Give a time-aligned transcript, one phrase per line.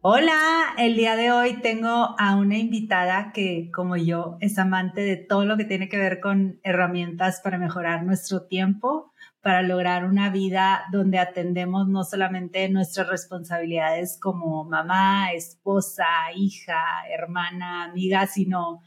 [0.00, 5.16] Hola, el día de hoy tengo a una invitada que, como yo, es amante de
[5.16, 10.30] todo lo que tiene que ver con herramientas para mejorar nuestro tiempo, para lograr una
[10.30, 18.80] vida donde atendemos no solamente nuestras responsabilidades como mamá, esposa, hija, hermana, amiga, sino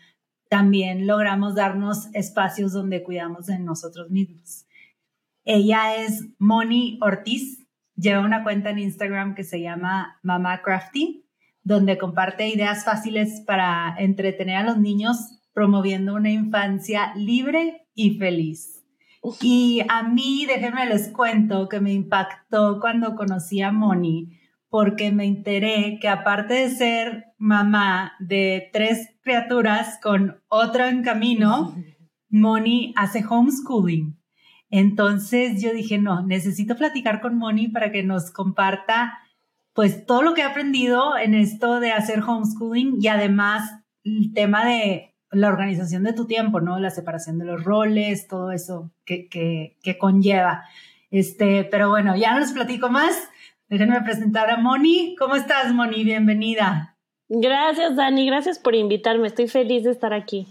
[0.48, 4.66] también logramos darnos espacios donde cuidamos de nosotros mismos.
[5.44, 7.61] Ella es Moni Ortiz,
[7.96, 11.26] lleva una cuenta en Instagram que se llama Mama Crafty,
[11.64, 18.84] donde comparte ideas fáciles para entretener a los niños, promoviendo una infancia libre y feliz.
[19.42, 25.26] Y a mí, déjenme les cuento que me impactó cuando conocí a Moni, porque me
[25.26, 31.76] enteré que aparte de ser mamá de tres criaturas con otra en camino,
[32.30, 34.21] Moni hace homeschooling.
[34.72, 39.20] Entonces yo dije, no, necesito platicar con Moni para que nos comparta
[39.74, 43.70] pues todo lo que ha aprendido en esto de hacer homeschooling y además
[44.04, 46.80] el tema de la organización de tu tiempo, ¿no?
[46.80, 50.64] La separación de los roles, todo eso que, que, conlleva.
[51.10, 53.30] Este, pero bueno, ya no les platico más.
[53.70, 55.16] Déjenme presentar a Moni.
[55.18, 56.04] ¿Cómo estás, Moni?
[56.04, 56.98] Bienvenida.
[57.30, 58.26] Gracias, Dani.
[58.26, 59.28] Gracias por invitarme.
[59.28, 60.48] Estoy feliz de estar aquí.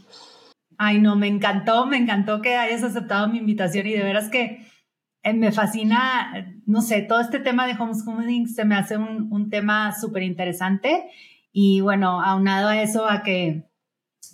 [0.83, 4.67] Ay, no, me encantó, me encantó que hayas aceptado mi invitación y de veras que
[5.23, 6.33] eh, me fascina,
[6.65, 11.11] no sé, todo este tema de homeschooling se me hace un, tema súper interesante
[11.53, 13.69] y bueno, aunado a eso, a que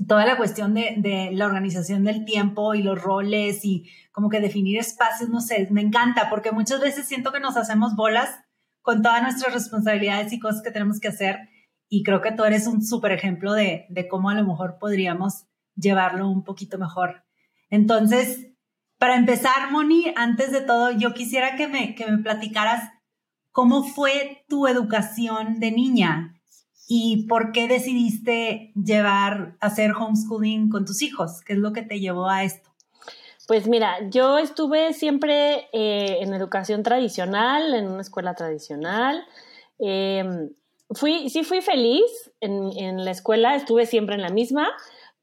[0.07, 4.41] toda la cuestión de, de, la organización del tiempo y los roles y como que
[4.41, 8.31] definir espacios, no sé, me encanta porque muchas veces siento que nos hacemos bolas
[8.83, 11.41] con todas nuestras responsabilidades y cosas que tenemos que hacer
[11.89, 15.46] y creo que tú eres un súper ejemplo de, de cómo a lo mejor podríamos
[15.77, 17.25] llevarlo un poquito mejor.
[17.71, 18.49] Entonces,
[18.99, 22.91] para empezar, Moni, antes de todo, yo quisiera que me, que me platicaras
[23.53, 26.37] cómo fue tu educación de niña
[26.89, 31.43] y por qué decidiste llevar a hacer homeschooling con tus hijos.
[31.45, 32.71] ¿Qué es lo que te llevó a esto?
[33.47, 39.25] Pues mira, yo estuve siempre eh, en educación tradicional, en una escuela tradicional.
[39.79, 40.51] Em,
[40.91, 44.69] fui, sí fui feliz en, en, la escuela, estuve siempre en la misma,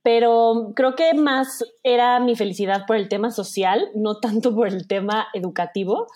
[0.03, 4.85] pero creo que más era mi felicidad por el tema social, no tanto por el
[4.85, 6.07] tema educativo.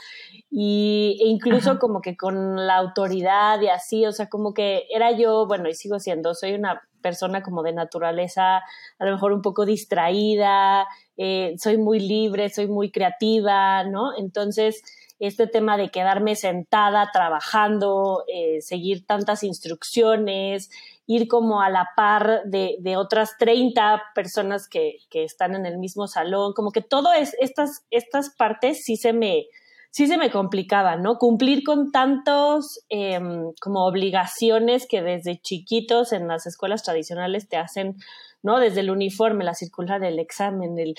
[0.52, 5.12] Y, e incluso como que con la autoridad y así, o sea, como que era
[5.12, 9.42] yo, bueno, y sigo siendo, soy una persona como de naturaleza, a lo mejor un
[9.42, 14.18] poco distraída, eh, soy muy libre, soy muy creativa, ¿no?
[14.18, 14.82] Entonces,
[15.20, 20.70] este tema de quedarme sentada trabajando, eh, seguir tantas instrucciones,
[21.08, 26.54] ir como a la par de, otras 30 personas que, están en el mismo salón,
[26.54, 29.46] como que todo es, estas, estas partes sí se me,
[29.90, 31.18] sí se me complicaban, ¿no?
[31.18, 37.96] Cumplir con tantos em, como obligaciones que desde chiquitos en las escuelas tradicionales te hacen,
[38.44, 38.60] ¿no?
[38.60, 40.96] Desde el uniforme, la circular, el examen, el,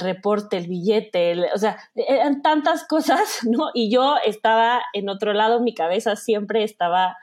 [0.00, 3.70] reporte, el billete, o sea, eran tantas cosas, ¿no?
[3.74, 7.16] Y yo estaba en otro lado, mi cabeza siempre estaba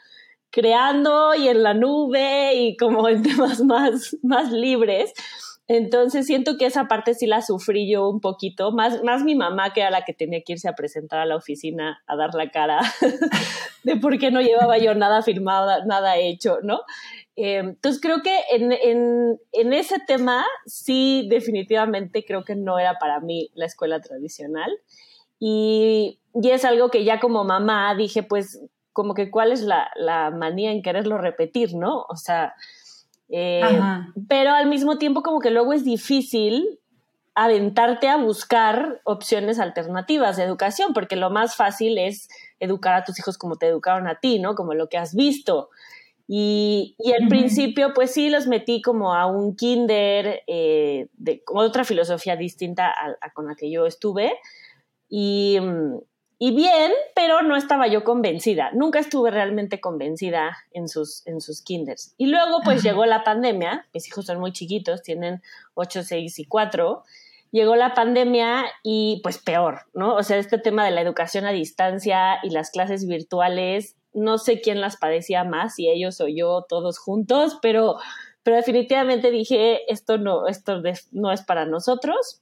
[0.51, 5.13] creando y en la nube y como en temas más, más libres.
[5.67, 9.71] Entonces siento que esa parte sí la sufrí yo un poquito, más, más mi mamá
[9.71, 12.49] que era la que tenía que irse a presentar a la oficina a dar la
[12.49, 12.79] cara
[13.83, 16.79] de por qué no llevaba yo nada firmado, nada hecho, ¿no?
[17.35, 22.95] Eh, entonces creo que en, en, en, ese tema sí definitivamente creo que no era
[22.97, 24.75] para mí la escuela tradicional
[25.39, 28.59] y, y es algo que ya como mamá dije pues
[28.93, 32.05] como que cuál es la, la manía en quererlo repetir, ¿no?
[32.09, 32.53] O sea,
[33.29, 33.61] eh,
[34.27, 36.79] pero al mismo tiempo como que luego es difícil
[37.35, 42.27] aventarte a buscar opciones alternativas de educación, porque lo más fácil es
[42.59, 44.55] educar a tus hijos como te educaron a ti, ¿no?
[44.55, 45.69] Como lo que has visto.
[46.27, 51.83] Y, y al principio, pues sí, los metí como a un kinder eh, de otra
[51.83, 54.33] filosofía distinta a, con la que yo estuve.
[55.07, 55.97] Y, mm,
[56.41, 58.71] y bien, pero no estaba yo convencida.
[58.73, 62.13] Nunca estuve realmente convencida en sus, en sus kinders.
[62.17, 65.41] Y luego pues llegó la pandemia, mis hijos son muy chiquitos, tienen
[65.73, 67.03] 8, 6 y 4.
[67.51, 70.15] Llegó la pandemia y pues peor, ¿no?
[70.15, 74.61] O sea, este tema de la educación a distancia y las clases virtuales, no sé
[74.61, 77.97] quién las padecía más, si ellos o yo, todos juntos, pero
[78.43, 80.81] pero definitivamente dije, esto no, esto
[81.11, 82.41] no es para nosotros.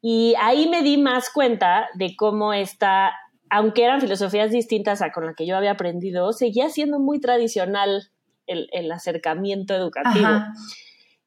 [0.00, 3.12] Y ahí me di más cuenta de cómo esta,
[3.50, 8.10] aunque eran filosofías distintas a con la que yo había aprendido, seguía siendo muy tradicional
[8.46, 10.28] el, el acercamiento educativo.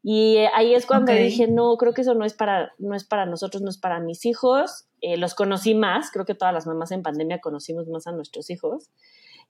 [0.04, 3.04] Y eh, ahí es cuando dije, no, creo que eso no es para, no es
[3.04, 4.88] para nosotros, no es para mis hijos.
[5.02, 8.50] Eh, los conocí más, creo que todas las mamás en pandemia conocimos más a nuestros
[8.50, 8.90] hijos.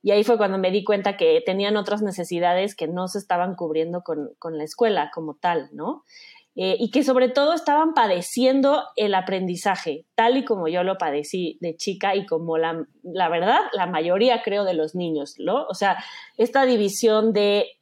[0.02, 3.54] Y ahí fue cuando me di cuenta que tenían otras necesidades que no se estaban
[3.54, 6.04] cubriendo con, con la escuela como tal, ¿no?
[6.54, 11.56] Eh, y que sobre todo estaban padeciendo el aprendizaje, tal y como yo lo padecí
[11.62, 15.64] de chica y como la, la verdad, la mayoría creo de los niños, ¿no?
[15.64, 15.96] O sea,
[16.36, 17.78] esta división de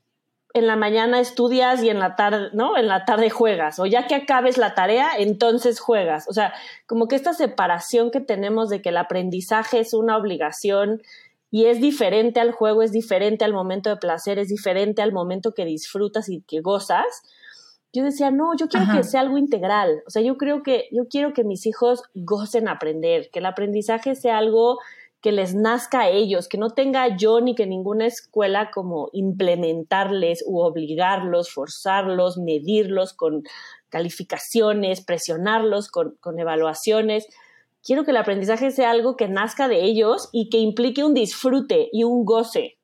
[0.53, 2.77] en la mañana estudias y en la tarde, ¿no?
[2.77, 6.27] En la tarde juegas, o ya que acabes la tarea, entonces juegas.
[6.29, 6.53] O sea,
[6.87, 11.03] como que esta separación que tenemos de que el aprendizaje es una obligación
[11.51, 15.53] y es diferente al juego, es diferente al momento de placer, es diferente al momento
[15.53, 17.23] que disfrutas y que gozas.
[17.93, 20.03] Yo decía, no, yo quiero que sea algo integral.
[20.07, 24.15] O sea, yo creo que, yo quiero que mis hijos gocen aprender, que el aprendizaje
[24.15, 24.79] sea algo
[25.21, 30.43] que les nazca a ellos, que no tenga yo ni que ninguna escuela como implementarles
[30.47, 33.43] u obligarlos, forzarlos, medirlos con
[33.91, 37.27] calificaciones, presionarlos con, evaluaciones.
[37.83, 41.89] Quiero que el aprendizaje sea algo que nazca de ellos y que implique un disfrute
[41.93, 42.79] y un goce.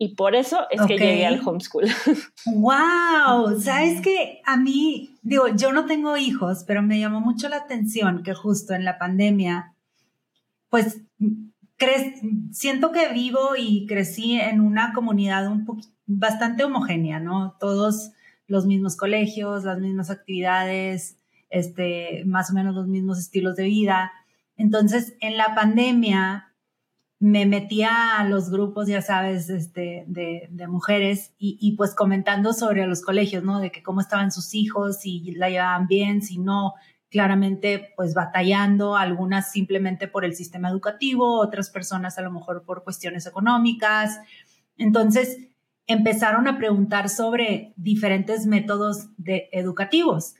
[0.00, 1.86] Y por eso es que llegué al homeschool.
[2.46, 3.60] ¡Wow!
[3.60, 8.22] Sabes que a mí, digo, yo no tengo hijos, pero me llamó mucho la atención
[8.22, 9.74] que justo en la pandemia,
[10.70, 11.00] pues
[12.52, 15.66] siento que vivo y crecí en una comunidad un
[16.06, 17.56] bastante homogénea, ¿no?
[17.58, 18.12] Todos
[18.46, 21.18] los mismos colegios, las mismas actividades,
[21.50, 24.12] este, más o menos los mismos estilos de vida.
[24.56, 26.47] Entonces, en la pandemia
[27.20, 32.52] me metía a los grupos, ya sabes, este, de, de mujeres y, y, pues comentando
[32.52, 33.58] sobre los colegios, ¿no?
[33.58, 36.74] De que cómo estaban sus hijos, si la llevaban bien, si no,
[37.10, 42.84] claramente pues batallando, algunas simplemente por el sistema educativo, otras personas a lo mejor por
[42.84, 44.20] cuestiones económicas.
[44.76, 45.38] Entonces
[45.86, 50.34] empezaron a preguntar sobre diferentes métodos de educativos.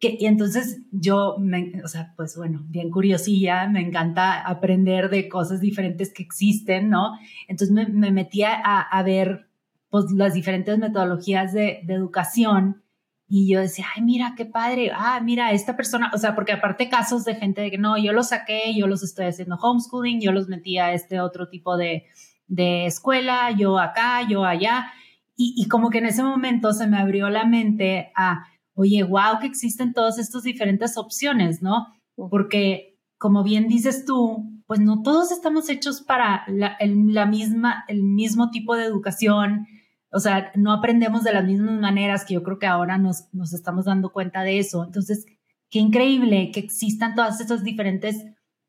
[0.00, 5.28] Que, y entonces yo, me, o sea, pues bueno, bien curiosilla, me encanta aprender de
[5.28, 7.18] cosas diferentes que existen, ¿no?
[7.48, 9.48] Entonces me, me metía a, a, ver
[9.90, 12.82] pues las diferentes metodologías de, de educación
[13.30, 16.88] y yo decía, ay, mira, qué padre, ah, mira, esta persona, o sea, porque aparte
[16.88, 20.32] casos de gente de que no, yo los saqué, yo los estoy haciendo homeschooling, yo
[20.32, 22.06] los metí a este otro tipo de,
[22.46, 24.92] de escuela, yo acá, yo allá,
[25.36, 28.46] y, y, como que en ese momento se me abrió la mente a,
[28.78, 31.88] oye, wow, que existen todas estas diferentes opciones, ¿no?
[32.14, 38.04] Porque como bien dices tú, pues no todos estamos hechos para la, la misma, el
[38.04, 39.66] mismo tipo de educación,
[40.12, 43.52] o sea, no aprendemos de las mismas maneras que yo creo que ahora nos, nos
[43.52, 44.84] estamos dando cuenta de eso.
[44.84, 45.26] Entonces,
[45.70, 48.24] qué increíble que existan todas estas diferentes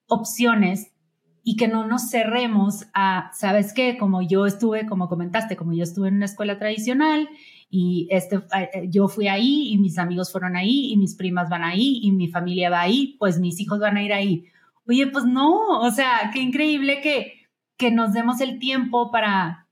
[0.08, 0.92] opciones
[1.44, 5.84] y que no nos cerremos a, sabes qué, como yo estuve, como comentaste, como yo
[5.84, 7.30] estuve en una escuela tradicional
[7.70, 11.64] y este, eh, yo fui ahí y mis amigos fueron ahí y mis primas van
[11.64, 14.46] ahí y mi familia va ahí, pues mis hijos van a ir ahí.
[14.88, 19.68] Oye, pues no, o sea, qué increíble que, que nos demos el tiempo para,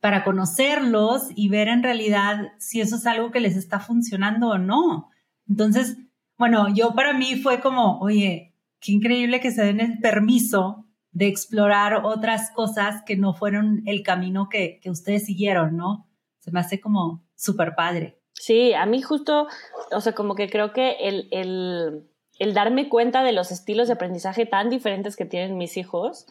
[0.00, 4.58] para conocerlos y ver en realidad si eso es algo que les está funcionando o
[4.58, 5.08] no.
[5.48, 5.96] Entonces,
[6.36, 11.28] bueno, yo para mí fue como, oye, qué increíble que se den el permiso de
[11.28, 16.06] explorar otras cosas que no fueron el camino que, que ustedes siguieron, ¿no?
[16.44, 18.18] Se me hace como súper padre.
[18.34, 19.48] Sí, a mí justo,
[19.90, 22.06] o sea, como que creo que el, el,
[22.38, 26.26] el darme cuenta de los estilos de aprendizaje tan diferentes que tienen mis hijos,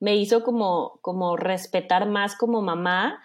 [0.00, 3.22] me hizo como, como respetar más como mamá,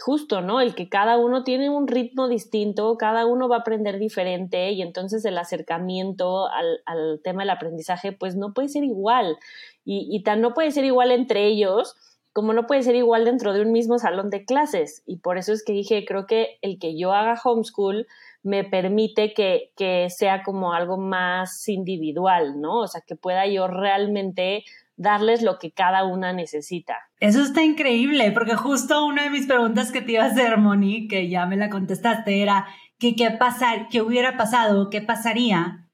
[0.00, 0.60] justo, ¿no?
[0.60, 4.82] El que cada uno tiene un ritmo distinto, cada uno va a aprender diferente y
[4.82, 9.38] entonces el acercamiento al, al tema del aprendizaje pues no puede ser igual
[9.84, 11.94] y, y tan no puede ser igual entre ellos
[12.34, 15.04] como no puede ser igual dentro de un mismo salón de clases.
[15.06, 18.08] Y por eso es que dije, creo que el que yo haga homeschool
[18.42, 22.80] me permite que, que sea como algo más individual, ¿no?
[22.80, 24.64] O sea, que pueda yo realmente
[24.96, 26.98] darles lo que cada una necesita.
[27.20, 31.06] Eso está increíble, porque justo una de mis preguntas que te iba a hacer, Moni,
[31.06, 32.66] que ya me la contestaste, era
[32.98, 35.88] que qué pasar, qué hubiera pasado, qué pasaría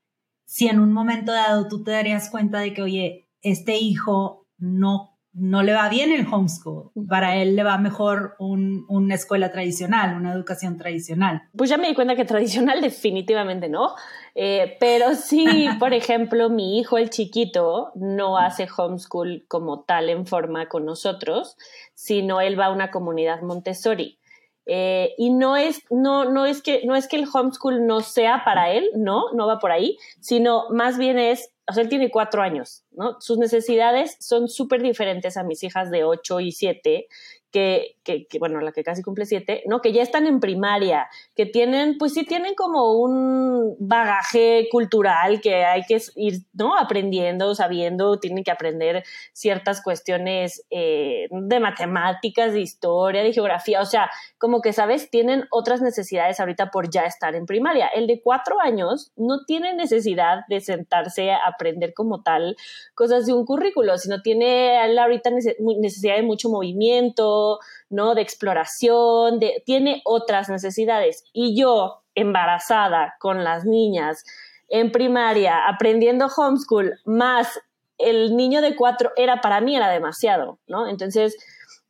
[0.47, 5.10] si en un momento dado tú te darías cuenta de que, oye, este hijo no
[5.33, 6.91] no le va bien el homeschool.
[7.09, 11.43] Para él le va mejor una escuela tradicional, una educación tradicional.
[11.57, 13.95] Pues ya me di cuenta que tradicional definitivamente no.
[14.35, 20.27] Eh, pero sí, por ejemplo, mi hijo, el chiquito, no hace homeschool como tal en
[20.27, 21.57] forma con nosotros,
[21.95, 24.20] sino él va a una comunidad Montessori.
[24.67, 28.43] Eh, y no es, no, no, es que, no es que el homeschool no sea
[28.45, 32.11] para él, no, no va por ahí, sino más bien es, o sea, él tiene
[32.11, 33.21] cuatro años, ¿no?
[33.21, 37.09] Sus necesidades son súper diferentes a mis hijas de ocho y siete
[37.50, 37.97] que,
[38.38, 39.80] bueno, la que casi cumple siete, ¿no?
[39.80, 45.64] Que ya están en primaria, que tienen, pues sí tienen como un bagaje cultural que
[45.64, 46.76] hay que ir, ¿no?
[46.76, 53.87] Aprendiendo, sabiendo, tienen que aprender ciertas cuestiones eh, de matemáticas, de historia, de geografía, o
[53.87, 55.11] sea, como que, ¿sabes?
[55.11, 57.88] Tienen otras necesidades ahorita por ya estar en primaria.
[57.88, 62.57] El de cuatro años no tiene necesidad de sentarse a aprender como tal
[62.95, 67.40] cosas de un currículo, sino tiene ahorita necesidad de mucho movimiento,
[67.89, 68.15] ¿no?
[68.15, 71.25] De exploración, de, tiene otras necesidades.
[71.33, 74.25] Y yo, embarazada con las niñas
[74.69, 77.61] en primaria, aprendiendo homeschool, más
[77.99, 80.87] el niño de cuatro, era para mí era demasiado, ¿no?
[80.87, 81.37] Entonces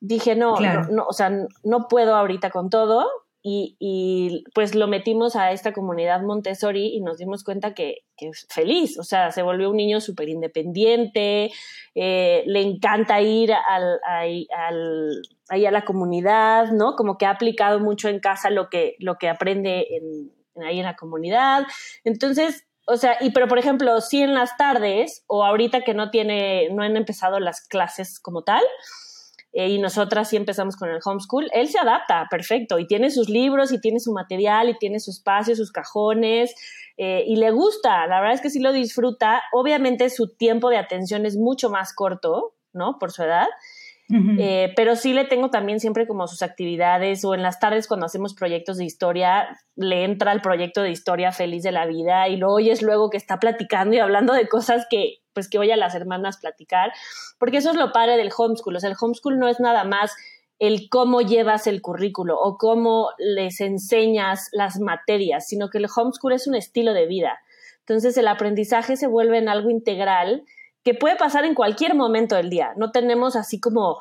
[0.01, 0.57] dije, no,
[0.91, 1.31] no, o sea,
[1.63, 3.07] no puedo ahorita con todo,
[3.43, 8.99] y, pues lo metimos a esta comunidad Montessori y nos dimos cuenta que, es feliz,
[8.99, 11.51] o sea, se volvió un niño súper independiente,
[11.95, 13.99] eh, le encanta ir al,
[15.49, 16.97] ahí a la comunidad, ¿no?
[16.97, 20.31] Como que ha aplicado mucho en casa lo que, lo que aprende en,
[20.63, 21.65] ahí en la comunidad.
[22.05, 26.11] Entonces, o sea, y pero por ejemplo, si en las tardes o ahorita que no
[26.11, 28.63] tiene, no han empezado las clases como tal,
[29.53, 33.29] eh, y nosotras sí empezamos con el homeschool, él se adapta perfecto y tiene sus
[33.29, 36.55] libros y tiene su material y tiene su espacio, sus cajones
[36.97, 39.43] eh, y le gusta, la verdad es que sí lo disfruta.
[39.53, 42.99] Obviamente su tiempo de atención es mucho más corto, ¿no?
[42.99, 43.47] Por su edad.
[44.39, 48.07] Eh, pero sí le tengo también siempre como sus actividades o en las tardes cuando
[48.07, 52.37] hacemos proyectos de historia, le entra el proyecto de historia feliz de la vida y
[52.37, 55.77] lo oyes luego que está platicando y hablando de cosas que pues que oye a
[55.77, 56.93] las hermanas platicar,
[57.39, 60.15] porque eso es lo padre del homeschool, o sea, el homeschool no es nada más
[60.59, 66.35] el cómo llevas el currículo o cómo les enseñas las materias, sino que el homeschool
[66.35, 67.41] es un estilo de vida.
[67.81, 70.45] Entonces el aprendizaje se vuelve en algo integral
[70.85, 72.73] que puede pasar en cualquier momento del día.
[72.77, 73.99] No tenemos así como,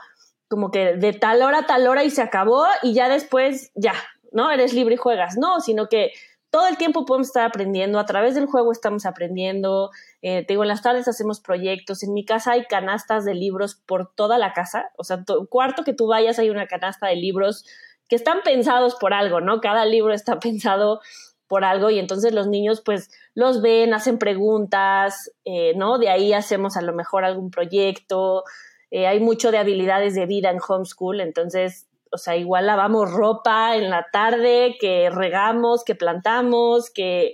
[0.48, 3.94] como que de tal hora a tal hora y se acabó y ya después, ya,
[4.32, 4.52] ¿no?
[4.52, 5.38] Eres libre y juegas.
[5.38, 6.12] No, sino que
[6.50, 9.92] todo el tiempo podemos estar aprendiendo, a través del juego estamos aprendiendo,
[10.22, 13.76] eh, te digo, en las tardes hacemos proyectos, en mi casa hay canastas de libros
[13.86, 17.66] por toda la casa, o sea, cuarto que tú vayas hay una canasta de libros
[18.08, 19.62] que están pensados por algo, ¿no?
[19.62, 21.02] Cada libro está pensado
[21.48, 25.98] por algo y entonces los niños pues los ven, hacen preguntas, eh, ¿no?
[25.98, 28.44] De ahí hacemos a lo mejor algún proyecto,
[28.92, 33.76] eh, hay mucho de habilidades de vida en homeschool, entonces, o sea, igual lavamos ropa
[33.76, 37.34] en la tarde, que regamos, que plantamos, que...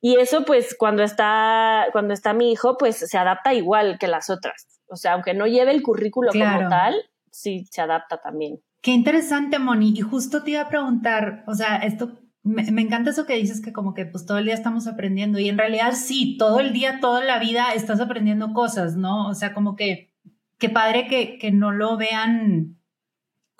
[0.00, 4.30] Y eso pues cuando está, cuando está mi hijo pues se adapta igual que las
[4.30, 4.66] otras.
[4.88, 6.94] O sea, aunque no lleve el currículo como tal,
[7.30, 8.60] sí se adapta también.
[8.80, 9.94] Qué interesante, Moni.
[9.96, 13.72] Y justo te iba a preguntar, o sea, esto me, encanta eso que dices que
[13.72, 16.98] como que pues todo el día estamos aprendiendo y en realidad sí, todo el día,
[17.00, 19.28] toda la vida estás aprendiendo cosas, ¿no?
[19.28, 20.12] O sea, como que
[20.58, 22.81] qué padre que, que no lo vean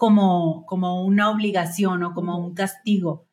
[0.03, 3.29] como, como una obligación o como un castigo.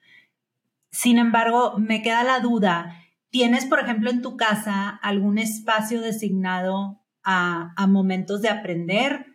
[0.92, 2.94] Sin embargo, me queda la duda,
[3.32, 9.29] ¿tienes, por ejemplo, en tu casa algún espacio designado a, a momentos de aprender?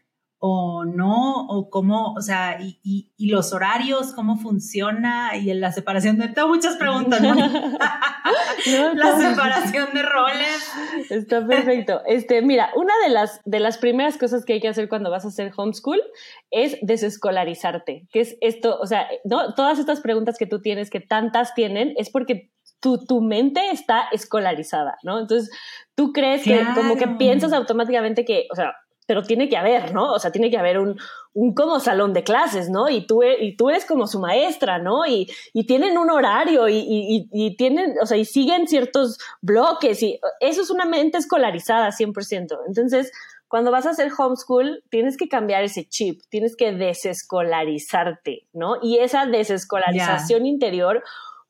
[0.47, 2.79] O no, o cómo, o sea, y,
[3.17, 7.35] y, los horarios, cómo funciona, y la separación de, tengo muchas preguntas, ¿no?
[8.95, 10.71] la separación de roles.
[11.09, 12.03] Está perfecto.
[12.05, 15.25] Este, mira, una de las, de las primeras cosas que hay que hacer cuando vas
[15.25, 16.03] a hacer homeschool
[16.51, 19.55] es desescolarizarte, que es esto, o sea, ¿no?
[19.55, 24.09] todas estas preguntas que tú tienes, que tantas tienen, es porque tu, tu, mente está
[24.13, 25.19] escolarizada, ¿no?
[25.19, 25.51] Entonces,
[25.95, 28.75] tú crees que como que piensas automáticamente que, o sea,
[29.07, 30.13] pero tiene que haber, ¿no?
[30.13, 30.99] O sea, tiene que haber un,
[31.35, 32.89] un como salón de clases, ¿no?
[32.89, 35.05] Y tú, e, y tú eres como su maestra, ¿no?
[35.07, 40.03] Y, y tienen un horario y, y, y, tienen, o sea, y siguen ciertos bloques
[40.03, 42.59] y eso es una mente escolarizada 100%.
[42.67, 43.13] Entonces,
[43.49, 48.77] cuando vas a hacer homeschool, tienes que cambiar ese chip, tienes que desescolarizarte, ¿no?
[48.83, 51.05] Y esa desescolarización interior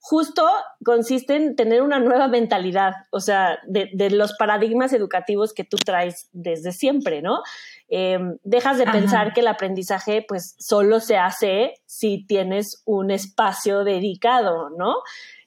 [0.07, 0.47] justo
[0.85, 6.29] consiste en tener una nueva mentalidad, o sea, de, los paradigmas educativos que tú traes
[6.33, 7.41] desde siempre, ¿no?
[7.89, 13.83] Em, dejas de pensar que el aprendizaje pues solo se hace si tienes un espacio
[13.83, 14.97] dedicado, ¿no?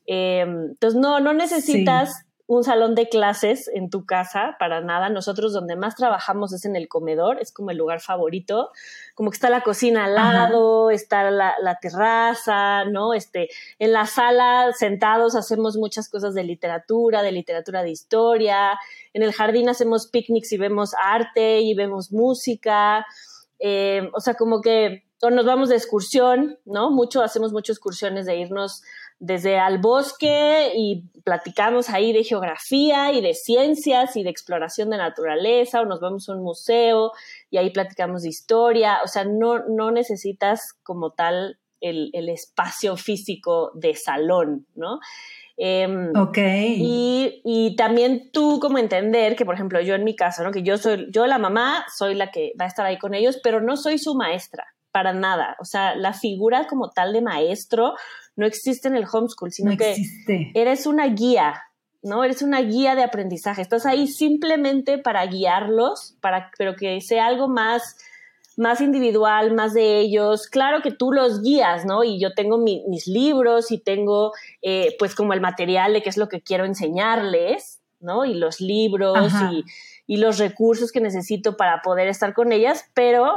[0.08, 5.10] Em, entonces, no, no necesitas un salón de clases en tu casa, para nada.
[5.10, 8.72] Nosotros donde más trabajamos es en el comedor, es como el lugar favorito,
[9.16, 13.13] como que está la cocina al lado, está la, terraza, ¿no?
[13.13, 13.50] Este,
[13.80, 18.80] en la sala, sentados, hacemos muchas cosas de literatura, de literatura de historia.
[19.13, 23.06] En el jardín hacemos picnics y vemos arte y vemos música.
[23.60, 26.92] Eh, o sea, como que o nos vamos de excursión, ¿no?
[26.92, 28.84] Mucho, hacemos muchas excursiones de irnos
[29.20, 34.98] desde al bosque y platicamos ahí de geografía y de ciencias y de exploración de
[34.98, 37.12] naturaleza, o nos vamos a un museo
[37.50, 42.96] y ahí platicamos de historia, o sea, no, no necesitas como tal el, el espacio
[42.98, 45.00] físico de salón, ¿no?
[45.60, 46.38] Eh, ok.
[46.38, 50.52] Y, y, también tú como entender que, por ejemplo, yo en mi caso, ¿no?
[50.52, 53.40] Que yo soy, yo la mamá, soy la que va a estar ahí con ellos,
[53.44, 55.58] pero no soy su maestra, para nada.
[55.60, 57.96] O sea, la figura como tal de maestro
[58.38, 59.96] no existe en el homeschool, sino que
[60.53, 61.63] eres una guía,
[62.03, 62.24] ¿no?
[62.24, 63.62] Eres una guía de aprendizaje.
[63.62, 67.98] Estás ahí simplemente para guiarlos, para, pero que sea algo más
[68.58, 70.48] más individual, más de ellos.
[70.48, 72.03] Claro que tú los guías, ¿no?
[72.03, 76.17] Y yo tengo mis libros y tengo, eh, pues, como el material de qué es
[76.17, 78.25] lo que quiero enseñarles, ¿no?
[78.25, 79.63] Y los libros y,
[80.08, 83.32] y, los recursos que necesito para poder estar con ellas, pero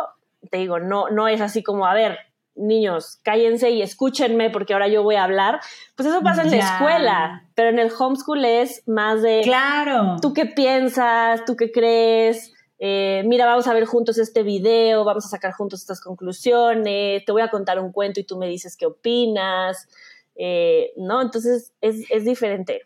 [0.50, 2.19] te digo, no, no es así como, a ver,
[2.61, 5.61] niños, cállense y escúchenme porque ahora yo voy a hablar.
[5.97, 10.33] Pues eso pasa en la escuela, pero en el homeschool es más de, claro, tú
[10.33, 12.52] qué piensas, tú qué crees
[12.83, 17.31] eh, mira, vamos a ver juntos este video, vamos a sacar juntos estas conclusiones, te
[17.31, 19.87] voy a contar un cuento y tú me dices qué opinas,
[20.35, 21.21] eh, ¿no?
[21.21, 22.81] Entonces es, es diferente.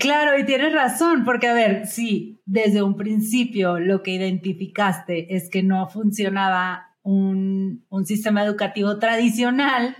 [0.00, 5.50] Claro, y tienes razón, porque a ver, sí, desde un principio lo que identificaste es
[5.50, 9.96] que no funcionaba un, un sistema educativo tradicional,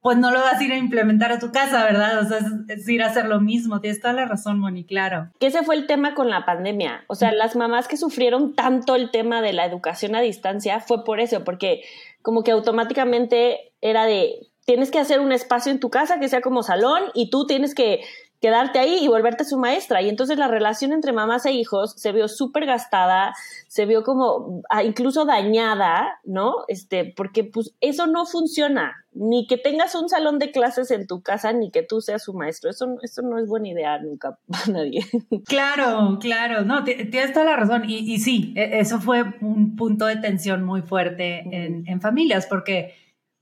[0.00, 2.20] pues no lo vas a ir a implementar a tu casa, ¿verdad?
[2.20, 3.80] O sea, es, ir a hacer lo mismo.
[3.80, 5.30] Tienes toda la razón, Moni, claro.
[5.40, 7.04] Que ese fue el tema con la pandemia.
[7.08, 11.04] O sea, las mamás que sufrieron tanto el tema de la educación a distancia fue
[11.04, 11.82] por eso, porque
[12.22, 16.40] como que automáticamente era de, tienes que hacer un espacio en tu casa que sea
[16.40, 18.00] como salón y tú tienes que
[18.44, 20.02] quedarte ahí y volverte su maestra.
[20.02, 23.32] Y entonces la relación entre mamás e hijos se vio súper gastada,
[23.68, 26.56] se vio como ah, incluso dañada, ¿no?
[26.68, 28.96] Este, porque pues eso no funciona.
[29.14, 32.34] Ni que tengas un salón de clases en tu casa, ni que tú seas su
[32.34, 32.68] maestro.
[32.68, 35.00] Eso, eso no es buena idea nunca para nadie.
[35.46, 36.66] Claro, claro.
[36.66, 37.84] No, tienes toda la razón.
[37.88, 42.46] Y, y sí, e, eso fue un punto de tensión muy fuerte en, en familias,
[42.46, 42.92] porque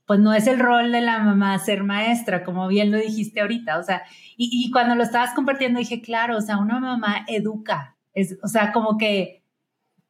[0.05, 3.79] pues no es el rol de la mamá ser maestra, como bien lo dijiste ahorita,
[3.79, 4.03] o sea,
[4.35, 8.73] y, cuando lo estabas compartiendo dije, claro, o sea, una mamá educa, es, o sea,
[8.73, 9.43] como que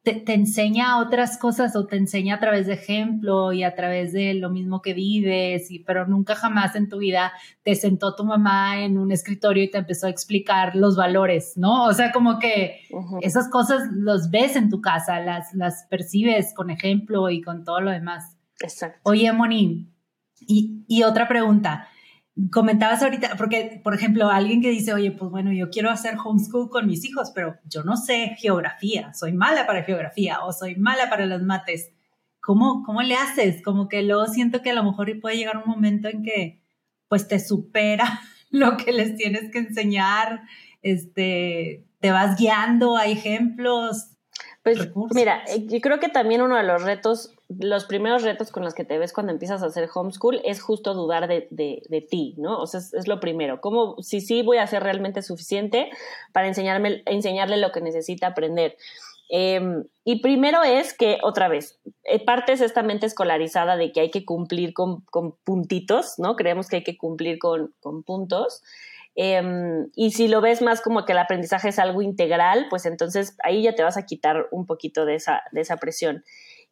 [0.04, 4.34] te, enseña otras cosas o te enseña a través de ejemplo y a través de
[4.34, 8.82] lo mismo que vives, y, pero nunca jamás en tu vida te sentó tu mamá
[8.82, 11.86] en un escritorio y te empezó a explicar los valores, ¿no?
[11.86, 12.80] O sea, como que
[13.22, 17.80] esas cosas los ves en tu casa, las, las percibes con ejemplo y con todo
[17.80, 18.33] lo demás.
[18.64, 19.00] Exacto.
[19.04, 19.92] Oye, Moni,
[20.40, 21.88] y, y otra pregunta.
[22.50, 26.68] Comentabas ahorita, porque, por ejemplo, alguien que dice, oye, pues bueno, yo quiero hacer homeschool
[26.68, 31.08] con mis hijos, pero yo no sé geografía, soy mala para geografía o soy mala
[31.08, 31.92] para los mates.
[32.40, 33.62] ¿Cómo, cómo le haces?
[33.62, 36.60] Como que luego siento que a lo mejor puede llegar un momento en que
[37.08, 40.42] pues te supera lo que les tienes que enseñar,
[40.82, 44.14] este, te vas guiando a ejemplos,
[44.64, 44.78] pues
[45.14, 48.74] mira, eh, yo creo que también uno de los retos, los primeros retos con los
[48.74, 52.60] que te ves cuando empiezas a hacer homeschool es justo dudar de, de, ti, ¿no?
[52.60, 53.60] O sea, es, lo primero.
[53.60, 55.90] ¿Cómo, si sí voy a ser realmente suficiente
[56.32, 58.76] para enseñarme, enseñarle lo que necesita aprender?
[59.28, 64.10] Em, y primero es que, otra vez, eh, partes esta mente escolarizada de que hay
[64.10, 66.36] que cumplir con, con puntitos, ¿no?
[66.36, 68.62] Creemos que hay que cumplir con, con puntos.
[69.16, 73.36] Em, y si lo ves más como que el aprendizaje es algo integral, pues entonces
[73.44, 76.24] ahí ya te vas a quitar un poquito de esa, de esa presión.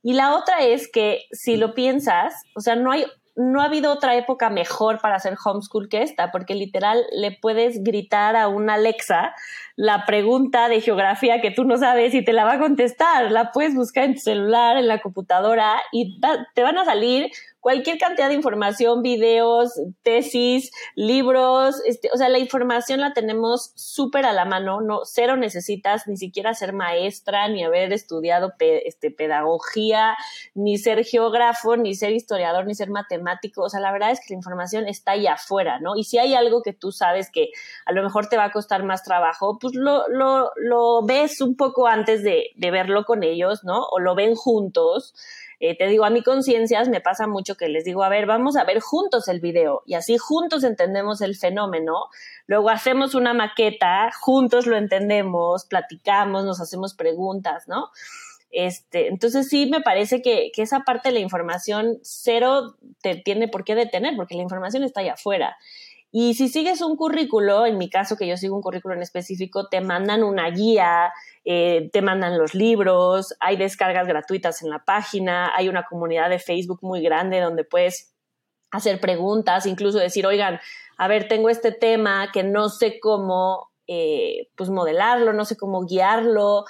[0.03, 3.93] Y la otra es que si lo piensas, o sea, no hay no ha habido
[3.93, 8.75] otra época mejor para hacer homeschool que esta, porque literal le puedes gritar a una
[8.75, 9.35] Alexa
[9.75, 13.33] la pregunta de geografía que tú no sabes y te la va a contestar.
[13.33, 16.21] La puedes buscar en tu celular, en la computadora y
[16.55, 17.31] te van a salir
[17.63, 19.71] cualquier cantidad de información, videos,
[20.03, 25.37] tesis, libros, este, o sea, la información la tenemos súper a la mano, no, cero
[25.37, 30.17] necesitas ni siquiera ser maestra, ni haber estudiado este, pedagogía,
[30.57, 34.35] ni ser geógrafo, ni ser historiador, ni ser matemático, o sea, la verdad es que
[34.35, 35.95] la información está ahí afuera, ¿no?
[35.95, 37.51] Y si hay algo que tú sabes que
[37.87, 41.57] a lo mejor te va a costar más trabajo, pues lo, lo, lo ves un
[41.57, 43.85] poco antes de, de verlo con ellos, ¿no?
[43.93, 45.15] O lo ven juntos.
[45.65, 48.57] Eh, te digo, a mi conciencias me pasa mucho que les digo, a ver, vamos
[48.57, 52.09] a ver juntos el video y así juntos entendemos el fenómeno.
[52.49, 57.91] Luego hacemos una maqueta, juntos lo entendemos, platicamos, nos hacemos preguntas, ¿no?
[58.51, 63.47] Este, entonces sí me parece que, que, esa parte de la información cero te tiene
[63.47, 65.57] por qué detener, porque la información está allá afuera.
[66.15, 69.69] Y si sigues un currículo, en mi caso que yo sigo un currículo en específico,
[69.69, 71.11] te mandan una guía,
[71.47, 76.39] eh, te mandan los libros, hay descargas gratuitas en la página, hay una comunidad de
[76.39, 78.15] Facebook muy grande donde puedes
[78.71, 80.61] hacer preguntas, incluso decir, oigan,
[80.99, 85.85] a ver, tengo este tema que no sé cómo eh, pues modelarlo, no sé cómo
[85.85, 86.65] guiarlo,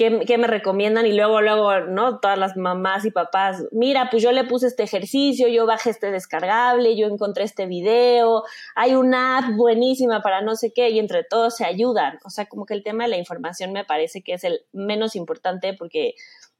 [0.00, 1.04] ¿Qué, me recomiendan?
[1.04, 2.20] Y luego, luego, ¿no?
[2.20, 6.10] Todas las mamás y papás, mira, pues yo le puse este ejercicio, yo bajé este
[6.10, 11.22] descargable, yo encontré este video, hay una app buenísima para no sé qué, y entre
[11.22, 12.18] todos se ayudan.
[12.24, 15.16] O sea, como que el tema de la información me parece que es el menos
[15.16, 16.14] importante porque,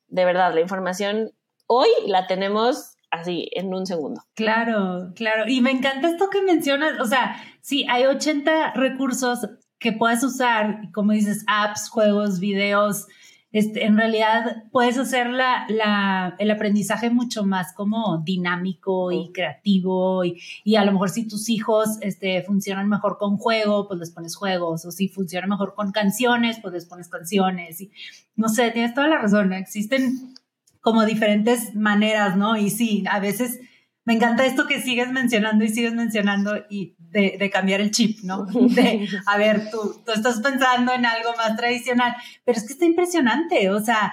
[0.08, 1.32] de verdad, la información
[1.66, 4.20] hoy la tenemos así en un segundo.
[4.34, 5.44] Claro, claro.
[5.48, 9.48] Y me encanta esto que mencionas, o sea, sí, hay 80 recursos
[9.78, 13.06] que puedes usar, como dices, apps, juegos, videos,
[13.52, 20.40] este, en realidad puedes hacer la, el aprendizaje mucho más como dinámico y creativo y,
[20.62, 24.36] y, a lo mejor si tus hijos este, funcionan mejor con juego, pues les pones
[24.36, 27.90] juegos o si funcionan mejor con canciones, pues les pones canciones y
[28.36, 30.34] no sé, tienes toda la razón, existen
[30.80, 32.56] como diferentes maneras, ¿no?
[32.56, 33.60] Y sí, a veces
[34.04, 38.44] me encanta esto que sigues mencionando y sigues mencionando y de, cambiar el chip, ¿no?
[38.44, 42.84] De, a ver, tú, tú estás pensando en algo más tradicional, pero es que está
[42.84, 44.12] impresionante, o sea,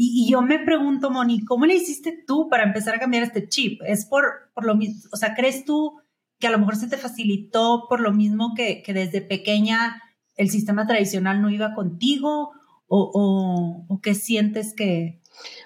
[0.00, 3.80] y, yo me pregunto, Moni, ¿cómo le hiciste tú para empezar a cambiar este chip?
[3.84, 5.96] ¿Es por, por lo mismo, o sea, crees tú
[6.38, 10.00] que a lo mejor se te facilitó por lo mismo que, que desde pequeña
[10.36, 12.52] el sistema tradicional no iba contigo?
[12.86, 15.17] ¿O, o, o qué sientes que,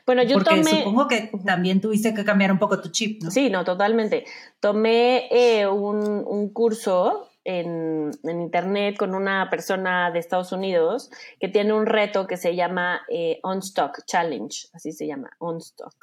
[0.06, 3.30] bueno, yo Porque Supongo que también tuviste que cambiar un poco tu chip, ¿no?
[3.30, 4.24] Sí, no, totalmente.
[4.60, 11.48] Tomé eh, un, un, curso en, en, internet con una persona de Estados Unidos que
[11.48, 15.94] tiene un reto que se llama eh, On Stock Challenge, así se llama, On Stock.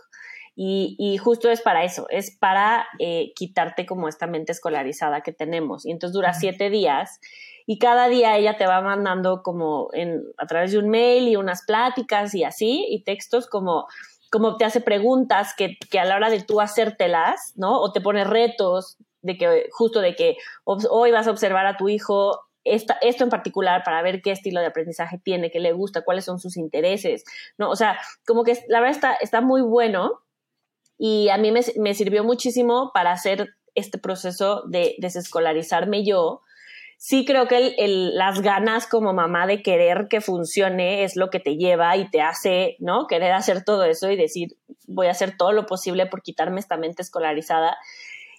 [0.56, 5.32] Y, y, justo es para eso, es para eh, quitarte como esta mente escolarizada que
[5.32, 5.86] tenemos.
[5.86, 7.22] Y entonces dura siete días
[7.72, 9.92] y cada día ella te va mandando como
[10.38, 13.86] a través de un mail y unas pláticas y así, y textos como,
[14.32, 17.80] como te hace preguntas que, que a la hora de tú hacértelas, ¿no?
[17.80, 21.90] O te pone retos de que justo de que hoy vas a observar a tu
[21.90, 26.02] hijo esta, esto en particular para ver qué estilo de aprendizaje tiene, qué le gusta,
[26.02, 27.24] cuáles son sus intereses,
[27.60, 27.70] ¿no?
[27.70, 30.22] O sea, como que la verdad está, está muy bueno
[30.98, 36.42] y a mí me, me sirvió muchísimo para hacer este proceso de desescolarizarme yo,
[37.00, 41.56] sí creo que las ganas como mamá de querer que funcione es lo que te
[41.56, 43.08] lleva y te hace, ¿no?
[43.08, 46.76] Querer hacer todo eso y decir, voy a hacer todo lo posible por quitarme esta
[46.76, 47.78] mente escolarizada.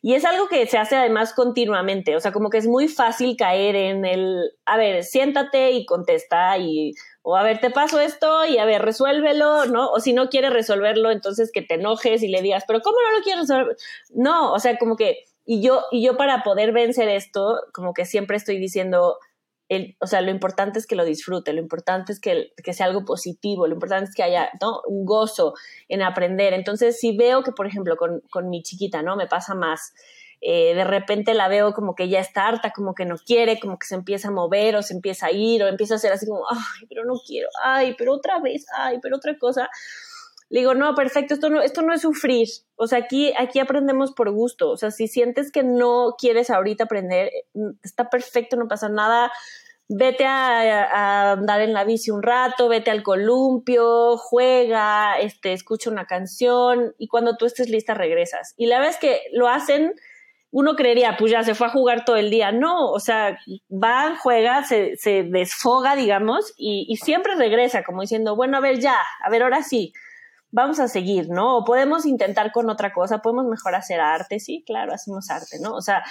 [0.02, 3.34] Y es algo que se hace además continuamente, o sea, como que es muy fácil
[3.36, 6.92] caer en el, a ver, siéntate y contesta y,
[7.22, 9.90] o a ver, te paso esto y a ver, resuélvelo, ¿no?
[9.90, 13.16] O si no quieres resolverlo, entonces que te enojes y le digas, pero ¿cómo no
[13.16, 13.76] lo quieres resolver?
[14.10, 18.04] No, o sea, como que y yo, y yo para poder vencer esto, como que
[18.04, 19.18] siempre estoy diciendo,
[19.68, 22.86] el, o sea, lo importante es que lo disfrute, lo importante es que, que sea
[22.86, 24.80] algo positivo, lo importante es que haya ¿no?
[24.86, 25.54] un gozo
[25.88, 26.52] en aprender.
[26.52, 29.16] Entonces, si veo que, por ejemplo, con, con mi chiquita, ¿no?
[29.16, 29.92] Me pasa más.
[30.40, 33.76] Eh, de repente la veo como que ya está harta, como que no quiere, como
[33.76, 36.28] que se empieza a mover o se empieza a ir o empieza a hacer así
[36.28, 39.68] como, ay, pero no quiero, ay, pero otra vez, ay, pero otra cosa
[40.50, 42.48] le digo, no, perfecto, esto no, esto no es sufrir.
[42.74, 44.70] O sea, aquí, aquí aprendemos por gusto.
[44.70, 49.30] O sea, si sientes que no quieres ahorita aprender, mm, está perfecto, no pasa nada.
[49.88, 56.06] Vete a, andar en la bici un rato, vete al columpio, juega, este, escucha una
[56.06, 58.54] canción y cuando tú estés lista regresas.
[58.56, 59.94] Y la vez que lo hacen,
[60.50, 62.50] uno creería, pues ya se fue a jugar todo el día.
[62.50, 63.38] No, o sea,
[63.70, 68.80] va, juega, se, se desfoga, digamos, y, y siempre regresa, como diciendo, bueno, a ver,
[68.80, 69.92] ya, a ver, ahora sí
[70.50, 71.58] vamos a seguir, ¿no?
[71.58, 75.74] O podemos intentar con otra cosa, podemos mejor hacer arte, sí, claro, hacemos arte, ¿no?
[75.74, 76.02] O sea,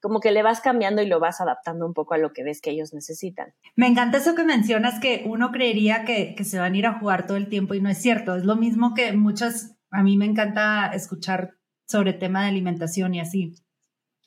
[0.00, 2.60] como que le vas cambiando y lo vas adaptando un poco a lo que ves
[2.60, 3.54] que ellos necesitan.
[3.76, 6.98] Me encanta eso que mencionas, que uno creería que, que se van a ir a
[6.98, 8.34] jugar todo el tiempo y no es cierto.
[8.34, 11.54] Es lo mismo que muchas, a mí me encanta escuchar
[11.86, 13.54] sobre tema de alimentación y así.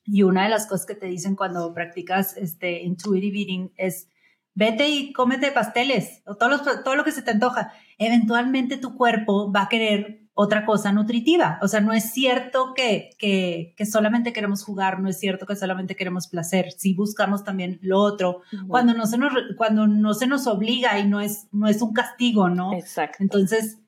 [0.05, 4.07] Y una de las cosas que te dicen cuando practicas este intuitive eating es
[4.53, 7.73] vete y cómete pasteles o todo, todo lo que se te antoja.
[7.97, 11.57] Eventualmente tu cuerpo va a querer otra cosa nutritiva.
[11.61, 15.55] O sea, no es cierto que, que, que, solamente queremos jugar, no es cierto que
[15.55, 16.73] solamente queremos placer.
[16.73, 21.07] Si buscamos también lo otro, cuando, no se nos, cuando no se nos obliga y
[21.07, 22.73] no es, no es un castigo, ¿no?
[22.73, 23.17] Exacto.
[23.21, 23.79] Entonces,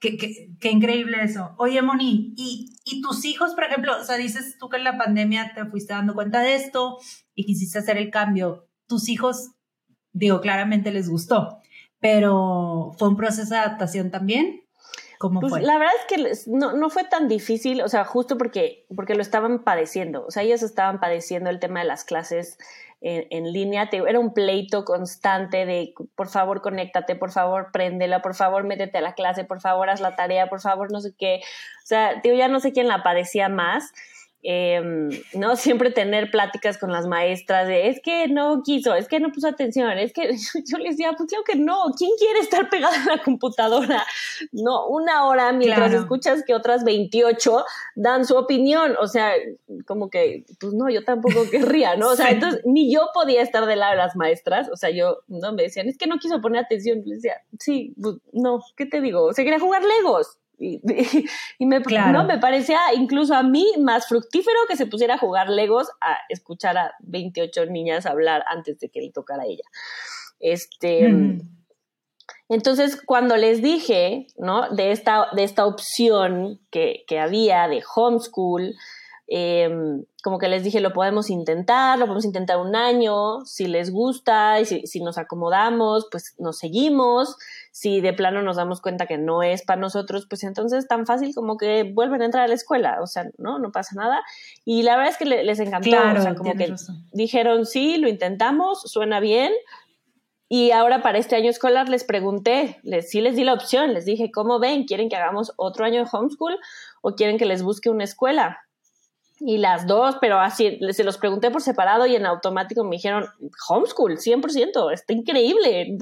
[0.00, 1.54] qué, qué, qué increíble eso.
[1.56, 4.98] Oye, Moni, ¿y, ¿y tus hijos, por ejemplo, o sea, dices tú que en la
[4.98, 6.98] pandemia te fuiste dando cuenta de esto
[7.36, 8.66] y quisiste hacer el cambio.
[8.88, 9.52] ¿Tus hijos
[10.12, 11.58] digo, claramente les gustó,
[12.02, 14.64] pero fue un proceso de adaptación también.
[15.18, 15.62] ¿Cómo pues, fue?
[15.62, 19.22] La verdad es que no, no, fue tan difícil, o sea, justo porque, porque lo
[19.22, 22.58] estaban padeciendo, o sea, ellos estaban padeciendo el tema de las clases
[23.00, 28.34] en, en línea, era un pleito constante de, por favor, conéctate, por favor, préndela, por
[28.34, 31.40] favor, métete a la clase, por favor, haz la tarea, por favor, no sé qué,
[31.84, 33.92] o sea, yo ya no sé quién la padecía más,
[34.44, 35.54] Em, ¿no?
[35.56, 39.46] Siempre tener pláticas con las maestras de, es que no quiso, es que no puso
[39.46, 40.32] atención, es que
[40.66, 44.04] yo les decía, pues claro que no, ¿quién quiere estar pegada a la computadora?
[44.50, 49.32] No, una hora mientras escuchas que otras 28 dan su opinión, o sea,
[49.86, 52.08] como que, pues no, yo tampoco querría, ¿no?
[52.08, 55.18] O sea, entonces ni yo podía estar del lado de las maestras, o sea, yo,
[55.28, 58.86] no, me decían, es que no quiso poner atención, les decía, sí, pues, no, ¿qué
[58.86, 59.22] te digo?
[59.22, 60.38] O sea, quería jugar Legos,
[61.58, 61.80] y, me,
[62.12, 62.24] ¿no?
[62.24, 66.78] me parecía incluso a mí más fructífero que se pusiera a jugar Legos a escuchar
[66.78, 69.64] a 28 niñas hablar antes de que le tocara a ella.
[70.38, 71.40] Este,
[72.48, 74.70] Entonces, cuando les dije, ¿no?
[74.70, 78.74] De esta, de esta opción que, que había de homeschool,
[79.34, 83.90] Em, como que les dije, lo podemos intentar, lo podemos intentar un año, si les
[83.90, 87.38] gusta y si, nos acomodamos, pues nos seguimos,
[87.72, 91.34] si de plano nos damos cuenta que no es para nosotros, pues entonces tan fácil
[91.34, 94.22] como que vuelven a entrar a la escuela, o sea, no, no pasa nada.
[94.66, 96.74] Y la verdad es que les encantó, o sea, como que
[97.12, 99.52] dijeron, sí, lo intentamos, suena bien.
[100.50, 104.04] Y ahora para este año escolar les pregunté, les, sí les di la opción, les
[104.04, 104.84] dije, ¿cómo ven?
[104.84, 106.58] ¿Quieren que hagamos otro año de homeschool
[107.00, 108.58] o quieren que les busque una escuela?
[109.44, 113.26] Y las dos, pero así, se los pregunté por separado y en automático me dijeron,
[113.68, 115.96] homeschool, 100%, está increíble.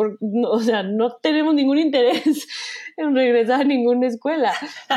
[0.49, 2.47] o sea, no tenemos ningún interés
[2.99, 4.53] en regresar a ninguna escuela.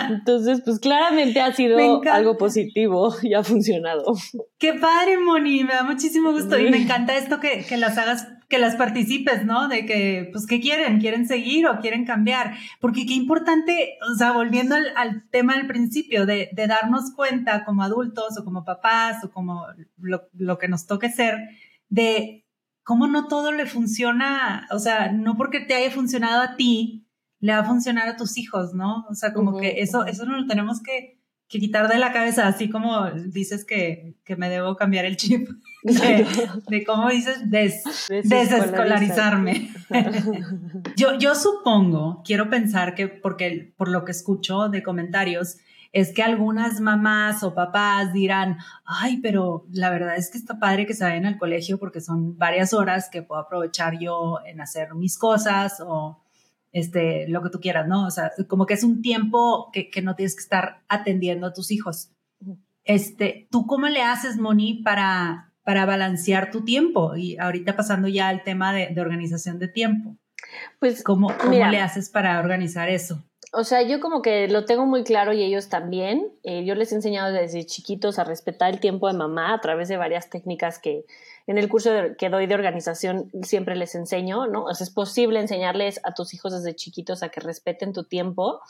[0.10, 1.77] Entonces, pues claramente ha sido
[2.12, 4.03] algo positivo y ha funcionado.
[4.58, 8.27] Qué padre, Moni, me da muchísimo gusto y me encanta esto que, que las hagas
[8.54, 9.68] que las participes, ¿no?
[9.68, 11.00] De que, pues, ¿qué quieren?
[11.00, 12.54] ¿Quieren seguir o quieren cambiar?
[12.80, 17.82] Porque qué importante, o sea, volviendo al, tema del principio, de, de, darnos cuenta como
[17.82, 19.66] adultos o como papás o como
[19.98, 21.36] lo, lo que nos toque ser,
[21.89, 22.46] de
[22.84, 27.08] cómo no todo le funciona, o sea, no porque te haya funcionado a ti,
[27.39, 29.08] le va a funcionar a tus hijos, ¿no?
[29.10, 31.23] O sea, como que eso, eso no lo tenemos que,
[31.54, 35.48] que, quitar de la cabeza, así como dices que, que me debo cambiar el chip
[35.84, 39.70] de, cómo dices, desescolarizarme.
[40.98, 45.58] yo, yo supongo, quiero pensar que, porque por lo que escucho de comentarios,
[45.94, 50.88] es que algunas mamás o papás dirán, ay, pero la verdad es que está padre
[50.88, 54.96] que se vayan al colegio porque son varias horas que puedo aprovechar yo en hacer
[54.96, 56.23] mis cosas o
[56.74, 58.06] este, lo que tú quieras, ¿no?
[58.06, 61.54] O sea, como que es un tiempo que, que no tienes que estar atendiendo a
[61.54, 62.12] tus hijos.
[62.84, 67.16] Este, ¿tú cómo le haces, Moni, para para balancear tu tiempo?
[67.16, 70.18] Y ahorita pasando ya al tema de, organización de tiempo.
[70.80, 73.24] Pues, ¿cómo, cómo le haces para organizar eso?
[73.54, 76.34] O sea, yo como que lo tengo muy claro y ellos también.
[76.44, 79.88] Eh, yo les he enseñado desde chiquitos a respetar el tiempo de mamá a través
[79.88, 81.06] de varias técnicas que
[81.47, 84.65] en el curso que doy de organización siempre les enseño, ¿no?
[84.65, 88.62] O sea, es posible enseñarles a tus hijos desde chiquitos a que respeten tu tiempo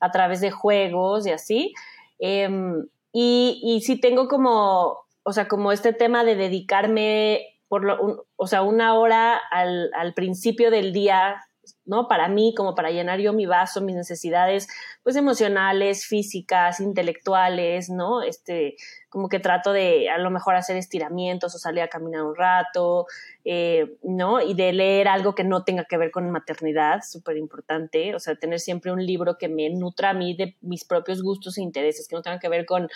[0.00, 1.74] a través de juegos y así.
[2.18, 8.26] Em, y, y sí tengo como o sea, como este tema de dedicarme por lo,
[8.36, 11.40] o sea, una hora al, al, principio del día,
[11.86, 12.08] ¿no?
[12.08, 14.68] Para mí, como para llenar yo mi vaso, mis necesidades,
[15.02, 18.22] pues emocionales, físicas, intelectuales, ¿no?
[18.22, 18.76] Este,
[19.14, 23.06] como que trato de a lo mejor hacer estiramientos o salir a caminar un rato,
[23.44, 24.40] eh, ¿no?
[24.40, 28.34] Y de leer algo que no tenga que ver con maternidad, súper importante, o sea,
[28.34, 32.08] tener siempre un libro que me nutra a mí de mis propios gustos e intereses,
[32.08, 32.88] que no tenga que ver con,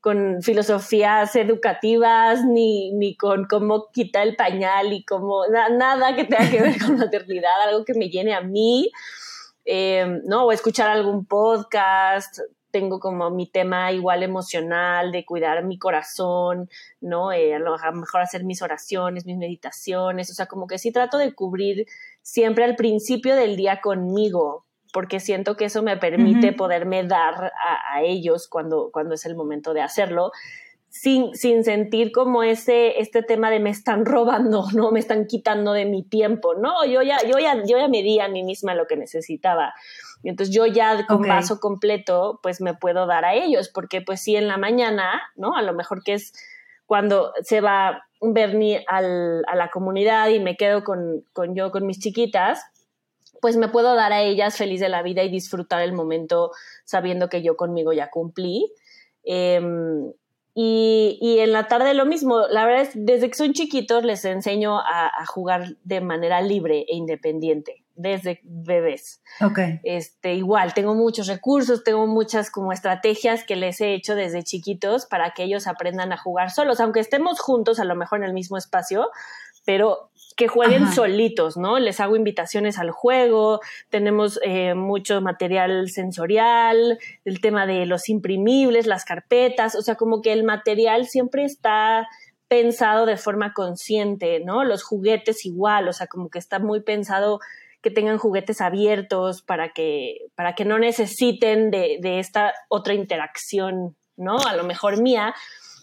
[0.00, 6.50] con filosofías educativas, ni, ni con cómo quitar el pañal y cómo, nada que tenga
[6.50, 8.90] que ver con maternidad, algo que me llene a mí.
[9.68, 10.44] Eh, ¿no?
[10.46, 12.38] O escuchar algún podcast,
[12.76, 16.68] tengo como mi tema igual emocional de cuidar mi corazón,
[17.00, 17.32] ¿no?
[17.32, 21.16] Eh, a lo mejor hacer mis oraciones, mis meditaciones, o sea, como que sí trato
[21.16, 21.86] de cubrir
[22.20, 27.50] siempre al principio del día conmigo, porque siento que eso me permite poderme dar
[27.94, 30.32] a, ellos cuando, cuando es el momento de hacerlo.
[30.90, 34.92] Sin, sin, sentir como ese, este tema de me están robando, ¿no?
[34.92, 36.54] Me están quitando de mi tiempo.
[36.54, 39.72] No, yo ya, yo ya, yo ya me di a mí misma lo que necesitaba.
[40.26, 44.20] Y entonces yo ya con vaso completo, pues me puedo dar a ellos, porque pues
[44.20, 45.54] sí en la mañana, ¿no?
[45.54, 46.32] A lo mejor que es
[46.84, 51.86] cuando se va Bernie al, a la comunidad y me quedo con, con yo, con
[51.86, 52.64] mis chiquitas,
[53.40, 56.50] pues me puedo dar a ellas feliz de la vida y disfrutar el momento
[56.84, 58.72] sabiendo que yo conmigo ya cumplí.
[59.22, 60.10] Em,
[60.56, 64.24] y, y, en la tarde lo mismo, la verdad es, desde que son chiquitos les
[64.24, 69.22] enseño a, a, jugar de manera libre e independiente, desde bebés.
[69.40, 69.58] Ok.
[69.82, 75.06] Este, igual, tengo muchos recursos, tengo muchas como estrategias que les he hecho desde chiquitos
[75.06, 78.34] para que ellos aprendan a jugar solos, aunque estemos juntos, a lo mejor en el
[78.34, 79.10] mismo espacio,
[79.64, 81.78] pero que jueguen solitos, ¿no?
[81.78, 88.86] Les hago invitaciones al juego, tenemos eh, mucho material sensorial, el tema de los imprimibles,
[88.86, 92.06] las carpetas, o sea, como que el material siempre está
[92.48, 94.62] pensado de forma consciente, ¿no?
[94.62, 97.40] Los juguetes igual, o sea, como que está muy pensado
[97.82, 103.96] que tengan juguetes abiertos para que, para que no necesiten de, de esta otra interacción,
[104.16, 104.38] ¿no?
[104.38, 105.34] A lo mejor mía.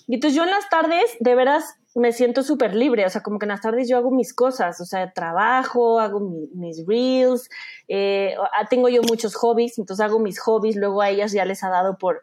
[0.07, 3.37] Y entonces yo en las tardes, de veras, me siento súper libre, o sea, como
[3.37, 6.19] que en las tardes yo hago mis cosas, o sea, trabajo, hago
[6.55, 7.49] mis reels,
[7.87, 8.35] eh,
[8.69, 11.97] tengo yo muchos hobbies, entonces hago mis hobbies, luego a ellas ya les ha dado
[11.97, 12.21] por,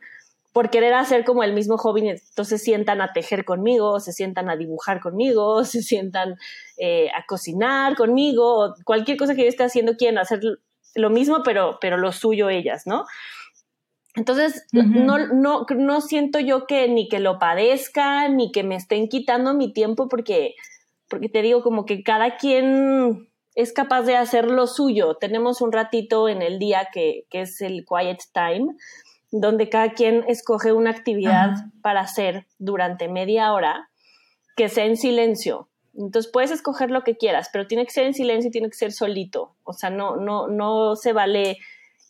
[0.52, 4.56] por querer hacer como el mismo hobby, entonces sientan a tejer conmigo, se sientan a
[4.56, 6.36] dibujar conmigo, se sientan
[6.76, 10.40] eh, a cocinar conmigo, cualquier cosa que yo esté haciendo quieren hacer
[10.94, 13.04] lo mismo, pero, pero lo suyo ellas, ¿no?
[14.16, 19.08] Entonces, no, no, no siento yo que ni que lo padezca, ni que me estén
[19.08, 20.56] quitando mi tiempo, porque,
[21.08, 25.14] porque te digo, como que cada quien es capaz de hacer lo suyo.
[25.14, 28.74] Tenemos un ratito en el día que, que es el quiet time,
[29.30, 33.90] donde cada quien escoge una actividad para hacer durante media hora
[34.56, 35.68] que sea en silencio.
[35.94, 38.76] Entonces puedes escoger lo que quieras, pero tiene que ser en silencio y tiene que
[38.76, 39.54] ser solito.
[39.64, 41.58] O sea, no, no, no se vale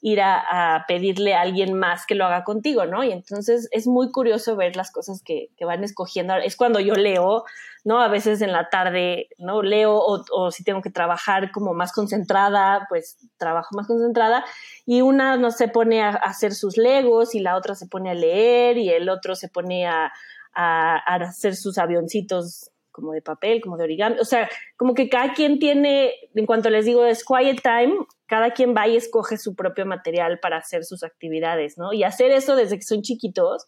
[0.02, 3.04] ir a, pedirle a alguien más que lo haga contigo, ¿no?
[3.04, 6.34] Y entonces es muy curioso ver las cosas que, van escogiendo.
[6.36, 7.44] Es cuando yo leo,
[7.84, 8.00] ¿no?
[8.00, 9.62] A veces en la tarde, ¿no?
[9.62, 14.44] Leo o, si tengo que trabajar como más concentrada, pues trabajo más concentrada.
[14.86, 18.14] Y una no se pone a, hacer sus legos y la otra se pone a
[18.14, 20.12] leer y el otro se pone a,
[20.54, 24.18] a hacer sus avioncitos como de papel, como de origami.
[24.20, 27.94] O sea, como que cada quien tiene, en cuanto les digo es quiet time,
[28.26, 31.92] cada quien va y escoge su propio material para hacer sus actividades, ¿no?
[31.92, 33.66] Y hacer eso desde que son chiquitos,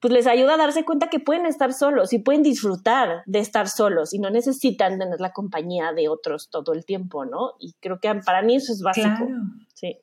[0.00, 3.68] pues les ayuda a darse cuenta que pueden estar solos y pueden disfrutar de estar
[3.68, 7.54] solos y no necesitan tener la compañía de otros todo el tiempo, ¿no?
[7.58, 9.26] Y creo que para mí eso es básico.
[9.26, 9.42] Claro.
[9.74, 9.98] Sí.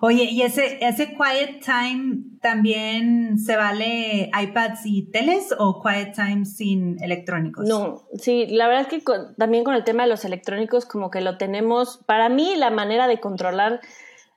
[0.00, 6.44] Oye, ¿y ese, ese quiet time también se vale iPads y teles o quiet time
[6.44, 7.66] sin electrónicos?
[7.66, 9.02] No, sí, la verdad es que
[9.38, 13.08] también con el tema de los electrónicos como que lo tenemos, para mí la manera
[13.08, 13.80] de controlar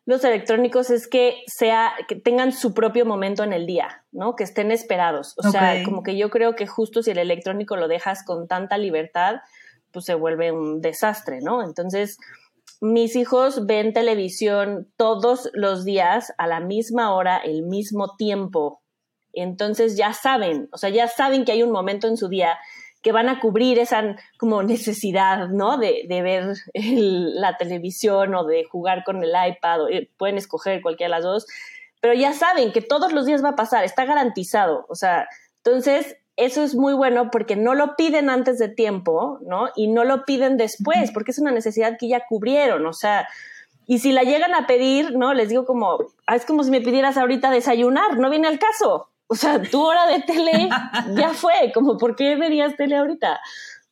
[0.10, 4.36] los electrónicos es que sea que tengan su propio momento en el día, ¿no?
[4.36, 5.36] Que estén esperados.
[5.38, 8.80] O sea, como que yo creo que justo si el electrónico lo dejas con tanta
[8.80, 9.42] libertad,
[9.92, 11.64] pues se vuelve un desastre, ¿no?
[11.64, 12.18] Entonces,
[12.82, 18.82] mis hijos ven televisión todos los días a la misma hora, el mismo tiempo.
[19.34, 22.58] Entonces ya saben, o sea, ya saben que hay un momento en su día
[23.02, 25.78] que van a cubrir esa como necesidad, ¿no?
[25.78, 31.16] De, ver la televisión o de jugar con el iPad, o, eh, pueden escoger cualquiera
[31.16, 31.46] de las dos,
[32.02, 35.28] pero ya saben que todos los días va a pasar, está garantizado, o sea,
[35.64, 39.70] entonces eso es muy bueno porque no lo piden antes de tiempo, ¿no?
[39.76, 43.28] Y no lo piden después, porque es una necesidad que ya cubrieron, o sea,
[43.86, 45.34] y si la llegan a pedir, ¿no?
[45.34, 45.98] Les digo como,
[46.28, 49.10] ah, es como si me pidieras ahorita desayunar, no viene al caso.
[49.26, 50.70] O sea, tu hora de tele
[51.16, 53.40] ya fue, como, ¿por qué verías tele ahorita?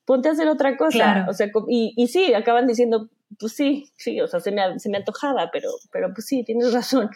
[0.05, 1.25] Ponte a hacer otra cosa.
[1.27, 4.89] O sea, y, y sí, acaban diciendo, pues sí, sí, o sea, se me, se
[4.89, 7.09] me antojaba, pero, pero pues sí, tienes razón.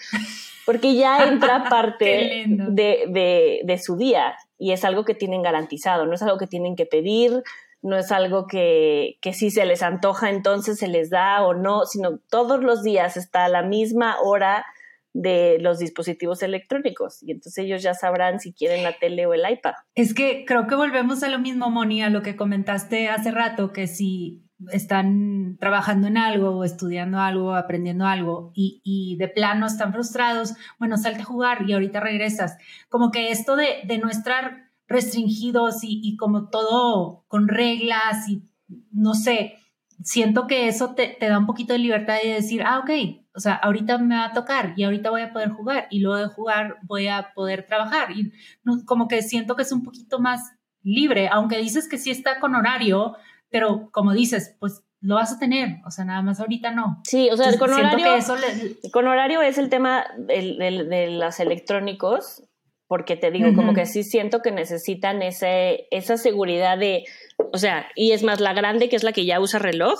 [0.65, 6.05] Porque ya entra parte de, de, de, su día y es algo que tienen garantizado,
[6.05, 7.41] no es algo que tienen que pedir,
[7.81, 11.87] no es algo que, que si se les antoja entonces se les da o no,
[11.87, 14.63] sino todos los días está a la misma hora
[15.13, 19.51] de los dispositivos electrónicos y entonces ellos ya sabrán si quieren la tele o el
[19.51, 19.73] iPad.
[19.95, 23.73] Es que creo que volvemos a lo mismo, Moni, a lo que comentaste hace rato,
[23.73, 29.65] que si están trabajando en algo o estudiando algo, aprendiendo algo y, y, de plano
[29.65, 32.57] están frustrados, bueno, salte a jugar y ahorita regresas.
[32.89, 38.43] Como que esto de, de no estar restringidos y, y, como todo con reglas y
[38.91, 39.57] no sé,
[40.03, 42.89] siento que eso te, te, da un poquito de libertad de decir, ah, ok,
[43.33, 46.17] o sea, ahorita me va a tocar y ahorita voy a poder jugar y luego
[46.17, 48.31] de jugar voy a poder trabajar y
[48.85, 52.55] como que siento que es un poquito más libre, aunque dices que sí está con
[52.55, 53.15] horario,
[53.51, 57.01] pero como dices, pues lo vas a tener, o sea, nada más ahorita no.
[57.03, 58.05] Sí, o sea, con horario,
[58.91, 62.43] con horario es el tema de, de, los electrónicos,
[62.87, 67.05] porque te digo, como que sí siento que necesitan ese, esa seguridad de,
[67.51, 69.99] o sea, y es más, la grande, que es la que ya usa reloj,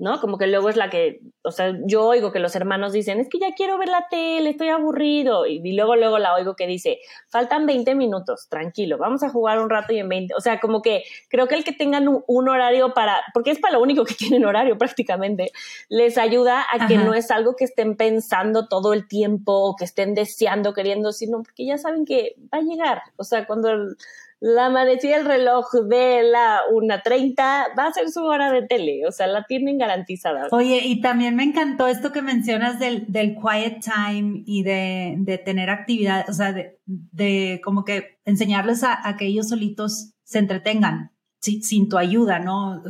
[0.00, 0.18] ¿no?
[0.18, 3.28] Como que luego es la que, o sea, yo oigo que los hermanos dicen, es
[3.28, 6.98] que ya quiero ver la tele, estoy aburrido, y, luego, luego la oigo que dice,
[7.28, 10.80] faltan 20 minutos, tranquilo, vamos a jugar un rato y en 20, o sea, como
[10.80, 14.14] que creo que el que tengan un, horario para, porque es para lo único que
[14.18, 15.52] tienen horario prácticamente,
[15.90, 19.84] les ayuda a que no es algo que estén pensando todo el tiempo o que
[19.84, 23.68] estén deseando, queriendo, sino porque ya saben que va a llegar, o sea, cuando...
[23.68, 23.96] El,
[24.40, 27.36] la manecilla el reloj de la 1.30
[27.78, 30.48] va a ser su hora de tele, o sea, la tienen garantizada.
[30.50, 35.36] Oye, y también me encantó esto que mencionas del, del quiet time y de, de
[35.36, 40.38] tener actividad, o sea, de, de como que enseñarles a, a, que ellos solitos se
[40.38, 42.82] entretengan sin tu ayuda, ¿no?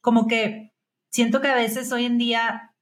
[0.00, 0.72] Como que
[1.10, 2.74] siento que a veces hoy en día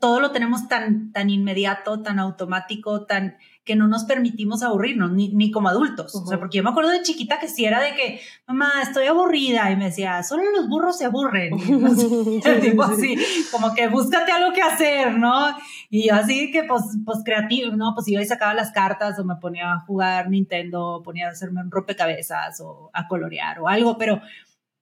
[0.00, 5.28] todo lo tenemos tan, tan inmediato, tan automático, tan que no nos permitimos aburrirnos, ni,
[5.34, 6.14] ni como adultos.
[6.16, 9.06] O sea, porque yo me acuerdo de chiquita que si era de que, mamá, estoy
[9.06, 11.52] aburrida, y me decía, solo los burros se aburren.
[12.60, 13.16] tipo así,
[13.52, 15.56] como que búscate algo que hacer, ¿no?
[15.90, 17.92] Y yo así que, pues, pues creativo, ¿no?
[17.94, 21.60] Pues iba y sacaba las cartas o me ponía a jugar Nintendo, ponía a hacerme
[21.60, 24.20] un rompecabezas o a colorear o algo, pero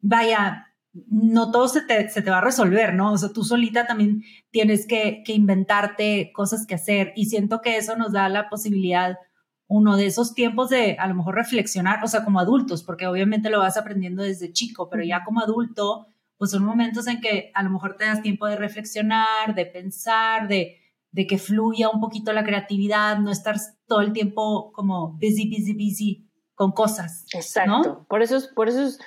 [0.01, 3.13] vaya, no todo se te, se te, va a resolver, ¿no?
[3.13, 7.77] O sea, tú solita también tienes que, que, inventarte cosas que hacer y siento que
[7.77, 9.17] eso nos da la posibilidad,
[9.69, 13.51] uno de esos tiempos de a lo mejor reflexionar, o sea, como adultos, porque obviamente
[13.51, 17.63] lo vas aprendiendo desde chico, pero ya como adulto, pues son momentos en que a
[17.63, 20.79] lo mejor te das tiempo de reflexionar, de pensar, de,
[21.13, 25.75] de que fluya un poquito la creatividad, no estar todo el tiempo como busy, busy,
[25.75, 27.27] busy con cosas.
[27.33, 28.07] Exacto.
[28.09, 28.99] Por eso es, por eso es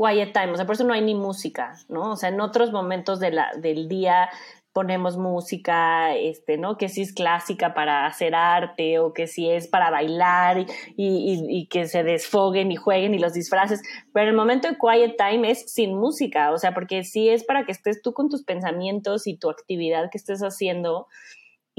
[0.00, 2.12] quiet time, o sea, por eso no hay ni música, ¿no?
[2.12, 4.30] O sea, en otros momentos de la, del día
[4.72, 6.76] ponemos música, este, ¿no?
[6.76, 10.64] Que si es clásica para hacer arte o que si es para bailar
[10.96, 13.82] y, que se desfoguen y jueguen y los disfraces,
[14.12, 17.64] pero el momento de quiet time es sin música, o sea, porque sí es para
[17.64, 21.08] que estés tú con tus pensamientos y tu actividad que estés haciendo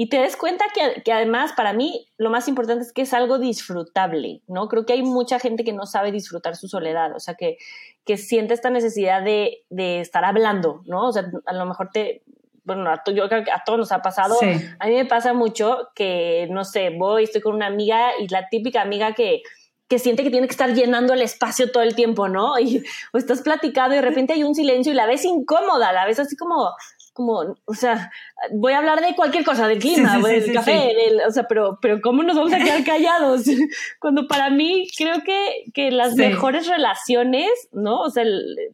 [0.01, 3.13] y te des cuenta que, que, además para mí lo más importante es que es
[3.13, 4.67] algo disfrutable, ¿no?
[4.67, 7.57] Creo que hay mucha gente que no sabe disfrutar su soledad, o sea, que,
[8.03, 11.09] que siente esta necesidad de, de estar hablando, ¿no?
[11.09, 12.23] O sea, a lo mejor te,
[12.63, 14.39] bueno, yo creo que a todos nos ha pasado,
[14.79, 18.49] a mí me pasa mucho que, no sé, voy, estoy con una amiga y la
[18.49, 19.43] típica amiga que,
[19.87, 22.57] que siente que tiene que estar llenando el espacio todo el tiempo, ¿no?
[22.59, 22.83] Y
[23.13, 26.17] o estás platicando y de repente hay un silencio y la ves incómoda, la ves
[26.17, 26.71] así como,
[27.13, 28.11] como, o sea,
[28.53, 30.93] voy a hablar de cualquier cosa, del clima, del café,
[31.27, 33.43] o sea, pero, pero ¿cómo nos vamos a quedar callados?
[33.99, 37.99] Cuando para mí creo que, que las mejores relaciones, ¿no?
[37.99, 38.23] O sea,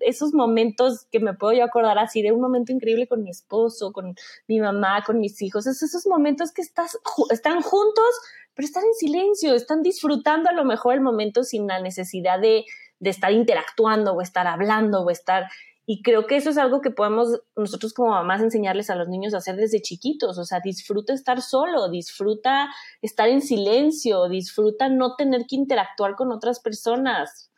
[0.01, 3.91] esos momentos que me puedo yo acordar así de un momento increíble con mi esposo,
[3.91, 4.15] con
[4.47, 6.97] mi mamá, con mis hijos, es esos momentos que estás,
[7.31, 8.09] están juntos,
[8.53, 12.65] pero están en silencio, están disfrutando a lo mejor el momento sin la necesidad de,
[12.99, 15.47] de estar interactuando o estar hablando o estar
[15.89, 19.33] y creo que eso es algo que podemos nosotros como mamás enseñarles a los niños
[19.33, 20.37] a hacer desde chiquitos.
[20.37, 22.67] O sea, disfruta estar solo, disfruta
[23.01, 27.53] estar en silencio, disfruta no tener que interactuar con otras personas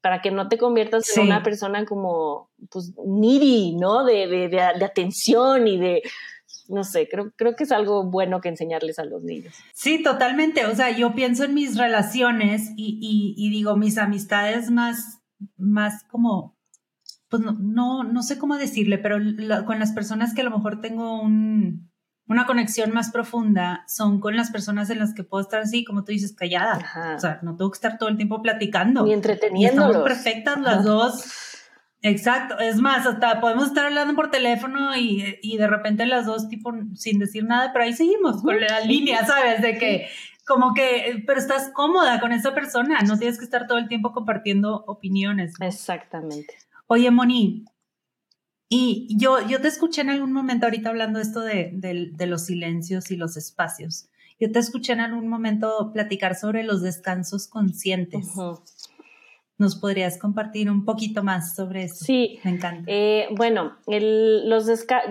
[0.00, 4.04] para que no te conviertas en una persona como, pues, needy, ¿no?
[4.06, 6.02] De, de, de, atención y de,
[6.68, 9.54] no sé, creo, creo que es algo bueno que enseñarles a los niños.
[9.74, 10.64] Sí, totalmente.
[10.64, 15.20] O sea, yo pienso en mis relaciones y, y, y digo, mis amistades más,
[15.58, 16.53] más como
[17.42, 19.18] pues no, no, sé cómo decirle, pero
[19.66, 21.90] con las personas que a lo mejor tengo un,
[22.26, 26.04] una conexión más profunda son con las personas en las que puedo estar así, como
[26.04, 26.78] tú dices, callada.
[27.16, 29.04] O sea, no tengo que estar todo el tiempo platicando.
[29.04, 29.90] Ni entreteniéndolos.
[29.90, 31.24] estamos perfectas las dos.
[32.02, 32.58] Exacto.
[32.58, 36.72] Es más, hasta podemos estar hablando por teléfono y, y, de repente las dos, tipo,
[36.94, 39.62] sin decir nada, pero ahí seguimos con la línea, ¿sabes?
[39.62, 40.08] De que,
[40.46, 44.12] como que, pero estás cómoda con esa persona, no tienes que estar todo el tiempo
[44.12, 45.54] compartiendo opiniones.
[45.60, 46.54] Exactamente.
[46.86, 47.64] Oye, Moni,
[48.68, 53.10] y yo, yo te escuché en algún momento ahorita hablando esto de, de, los silencios
[53.10, 54.08] y los espacios.
[54.40, 58.32] Yo te escuché en algún momento platicar sobre los descansos conscientes.
[59.56, 62.04] ¿Nos podrías compartir un poquito más sobre eso?
[62.04, 62.82] Sí, me encanta.
[62.88, 64.66] Eh, bueno, el, los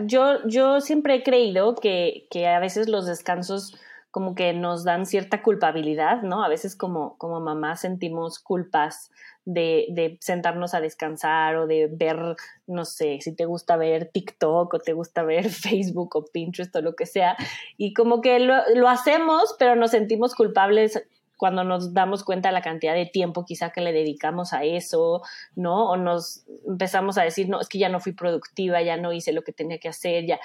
[0.05, 3.77] yo, yo siempre he creído que, que a veces los descansos
[4.13, 6.43] como que nos dan cierta culpabilidad, ¿no?
[6.43, 9.09] A veces como, como mamá sentimos culpas
[9.43, 12.35] de, de, sentarnos a descansar o de ver,
[12.67, 16.81] no sé, si te gusta ver TikTok o te gusta ver Facebook o Pinterest o
[16.81, 17.35] lo que sea.
[17.75, 21.01] Y como que lo, lo hacemos, pero nos sentimos culpables
[21.35, 25.23] cuando nos damos cuenta de la cantidad de tiempo quizá que le dedicamos a eso,
[25.55, 25.89] ¿no?
[25.89, 29.33] O nos empezamos a decir, no, es que ya no fui productiva, ya no hice
[29.33, 30.39] lo que tenía que hacer, ya.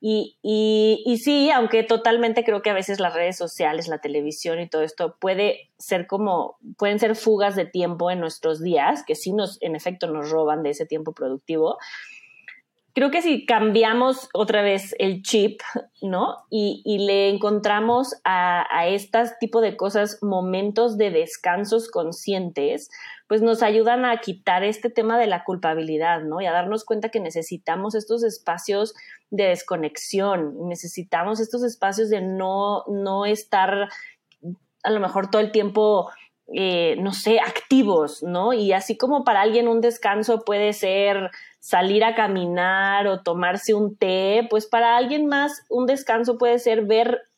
[0.00, 4.60] Y, y, y, sí, aunque totalmente creo que a veces las redes sociales, la televisión
[4.60, 9.16] y todo esto puede ser como, pueden ser fugas de tiempo en nuestros días, que
[9.16, 11.78] sí nos, en efecto, nos roban de ese tiempo productivo.
[12.98, 15.60] Creo que si cambiamos otra vez el chip,
[16.02, 16.34] ¿no?
[16.50, 22.90] Y, le encontramos a, a este tipo de cosas momentos de descansos conscientes,
[23.28, 26.40] pues nos ayudan a quitar este tema de la culpabilidad, ¿no?
[26.40, 28.96] Y a darnos cuenta que necesitamos estos espacios
[29.30, 33.90] de desconexión, necesitamos estos espacios de no, no estar
[34.82, 36.10] a lo mejor todo el tiempo
[36.54, 38.54] eh, no sé, activos, ¿no?
[38.54, 41.30] Y así como para alguien un descanso puede ser
[41.60, 46.86] salir a caminar o tomarse un té, pues para alguien más un descanso puede ser
[46.86, 47.28] ver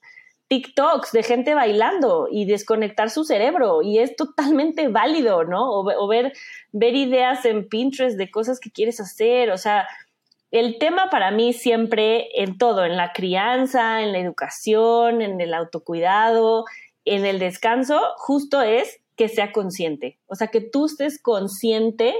[0.47, 5.71] TikToks de gente bailando y desconectar su cerebro y es totalmente válido, ¿no?
[5.71, 6.33] O, ver,
[6.73, 9.89] ver ideas en Pinterest de cosas que quieres hacer, o sea,
[10.51, 15.55] el tema para mí siempre en todo, en la crianza, en la educación, en el
[15.55, 16.65] autocuidado,
[17.11, 20.19] en el descanso, justo es que sea consciente.
[20.27, 22.15] O sea, que tú estés consciente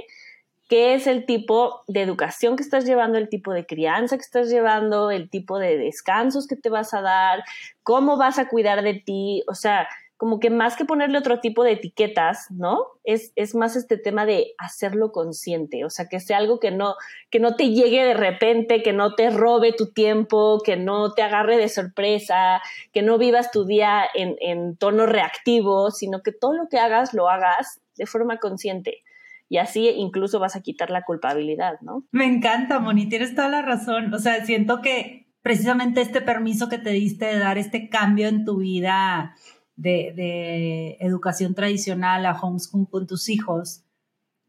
[0.69, 4.49] qué es el tipo de educación que estás llevando, el tipo de crianza que estás
[4.49, 7.43] llevando, el tipo de descansos que te vas a dar,
[7.83, 9.43] cómo vas a cuidar de ti.
[9.47, 9.87] O sea,
[10.21, 12.85] como que más que ponerle otro tipo de etiquetas, ¿no?
[13.03, 16.93] Es, es, más este tema de hacerlo consciente, o sea, que sea algo que no,
[17.31, 21.23] que no te llegue de repente, que no te robe tu tiempo, que no te
[21.23, 22.61] agarre de sorpresa,
[22.93, 27.15] que no vivas tu día en, en tono reactivo, sino que todo lo que hagas
[27.15, 29.01] lo hagas de forma consciente.
[29.49, 32.03] Y así incluso vas a quitar la culpabilidad, ¿no?
[32.11, 34.13] Me encanta, Moni, tienes toda la razón.
[34.13, 38.45] O sea, siento que precisamente este permiso que te diste de dar este cambio en
[38.45, 39.35] tu vida
[39.81, 43.83] de, educación tradicional a homeschool con tus hijos,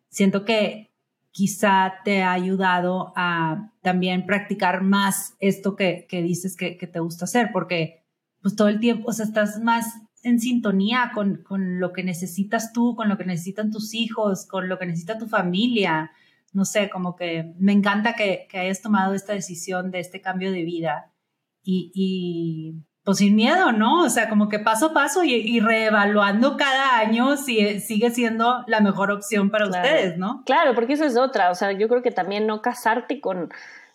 [0.08, 0.90] siento que
[1.30, 7.50] quizá te ha ayudado a también practicar más esto que, dices que, te gusta hacer,
[7.52, 8.04] porque
[8.42, 9.86] pues todo el tiempo, o sea, estás más
[10.22, 11.44] en sintonía con,
[11.80, 15.26] lo que necesitas tú, con lo que necesitan tus hijos, con lo que necesita tu
[15.26, 16.10] familia.
[16.52, 20.64] No sé, como que me encanta que, hayas tomado esta decisión de este cambio de
[20.64, 21.12] vida
[21.64, 24.02] y pues sin miedo, ¿no?
[24.02, 28.80] O sea, como que paso a paso y, reevaluando cada año si sigue siendo la
[28.80, 30.42] mejor opción para ustedes, ¿no?
[30.46, 33.50] Claro, porque eso es otra, o sea, yo creo que también no casarte con,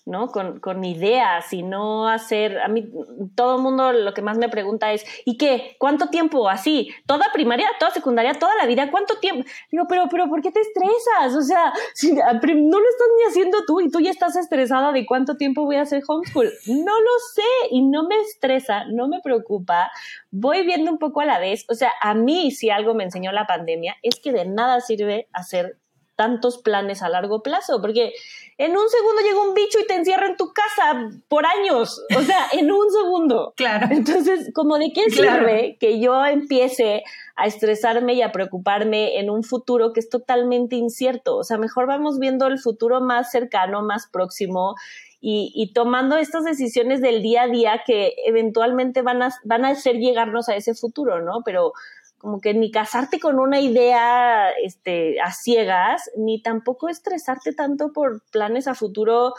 [0.08, 0.30] ¿no?
[0.30, 2.90] Con, con, ideas y no hacer, a mí
[3.36, 5.76] todo el mundo lo que más me pregunta es, ¿y qué?
[5.80, 6.90] ¿Cuánto tiempo así?
[7.06, 8.90] ¿Toda primaria, toda secundaria, toda la vida?
[8.90, 9.48] ¿Cuánto tiempo?
[9.70, 11.36] Digo, pero, pero, ¿por qué te estresas?
[11.38, 15.06] O sea, si, no lo estás ni haciendo tú y tú ya estás estresada de
[15.06, 16.52] cuánto tiempo voy a hacer homeschool.
[16.68, 17.42] No lo sé
[17.72, 19.92] y no me estresa, no me preocupa.
[20.32, 21.66] Voy viendo un poco a la vez.
[21.70, 25.28] O sea, a mí si algo me enseñó la pandemia es que de nada sirve
[25.34, 25.78] hacer
[26.18, 28.12] tantos planes a largo plazo, porque
[28.58, 32.22] en un segundo llega un bicho y te encierra en tu casa por años, o
[32.22, 33.54] sea, en un segundo.
[33.56, 33.88] Claro.
[33.92, 37.04] Entonces, como de qué sirve que yo empiece
[37.36, 41.86] a estresarme y a preocuparme en un futuro que es totalmente incierto, o sea, mejor
[41.86, 44.76] vamos viendo el futuro más cercano, más próximo
[45.20, 49.70] y, y, tomando estas decisiones del día a día que eventualmente van a, van a
[49.70, 51.42] hacer llegarnos a ese futuro, ¿no?
[51.44, 51.74] Pero
[52.18, 58.24] como que ni casarte con una idea este, a ciegas, ni tampoco estresarte tanto por
[58.32, 59.34] planes a futuro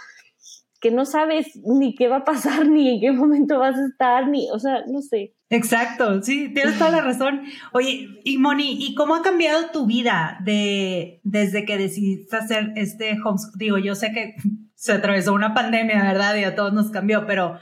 [0.80, 4.28] que no sabes ni qué va a pasar, ni en qué momento vas a estar,
[4.28, 5.34] ni, o sea, no sé.
[5.50, 7.42] Exacto, sí, tienes toda la razón.
[7.72, 13.12] Oye, y Moni, ¿y cómo ha cambiado tu vida de, desde que decidiste hacer este
[13.12, 13.52] homeschool?
[13.56, 14.36] Digo, yo sé que
[14.74, 16.36] se atravesó una pandemia, ¿verdad?
[16.36, 17.58] Y a todos nos cambió, pero,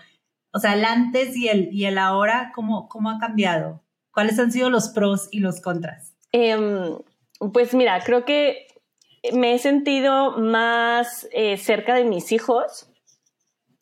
[0.53, 3.86] o sea, el antes y el, y el ahora, ¿cómo, cómo ha cambiado?
[4.17, 6.15] ¿Cuáles han sido los pros y los contras?
[6.33, 6.97] Em,
[7.53, 8.67] pues mira, creo que
[9.35, 12.89] me he sentido más eh, cerca de mis hijos,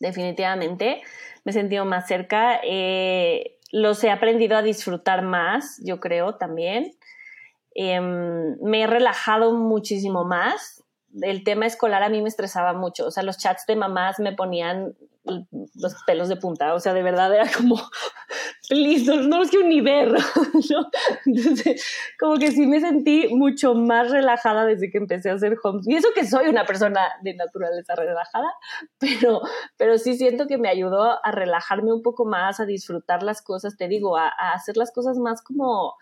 [0.01, 1.03] definitivamente.
[1.45, 2.59] Me he sentido más cerca.
[2.65, 6.97] Eh, los he aprendido a disfrutar más, yo creo, también.
[7.77, 10.83] Em, me he relajado muchísimo más.
[11.23, 13.07] El tema escolar a mí me estresaba mucho.
[13.07, 14.95] O sea, los chats de mamás me ponían
[15.25, 17.77] los pelos de punta, o sea, de verdad era como,
[18.71, 20.13] listo, no es que un nivel,
[20.71, 20.91] ¿no?
[21.25, 21.85] Entonces,
[22.19, 25.89] como que sí me sentí mucho más relajada desde que empecé a hacer homes.
[25.89, 28.53] Y eso que soy una persona de naturaleza relajada,
[28.99, 29.41] pero,
[29.77, 33.77] pero sí siento que me ayudó a relajarme un poco más, a disfrutar las cosas,
[33.77, 35.95] te digo, a hacer las cosas más como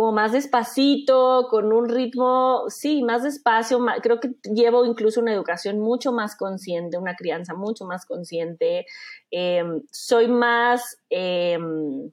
[0.00, 5.78] como más despacito, con un ritmo, sí, más despacio, creo que llevo incluso una educación
[5.78, 8.86] mucho más consciente, una crianza mucho más consciente,
[9.30, 12.12] em, soy más, em,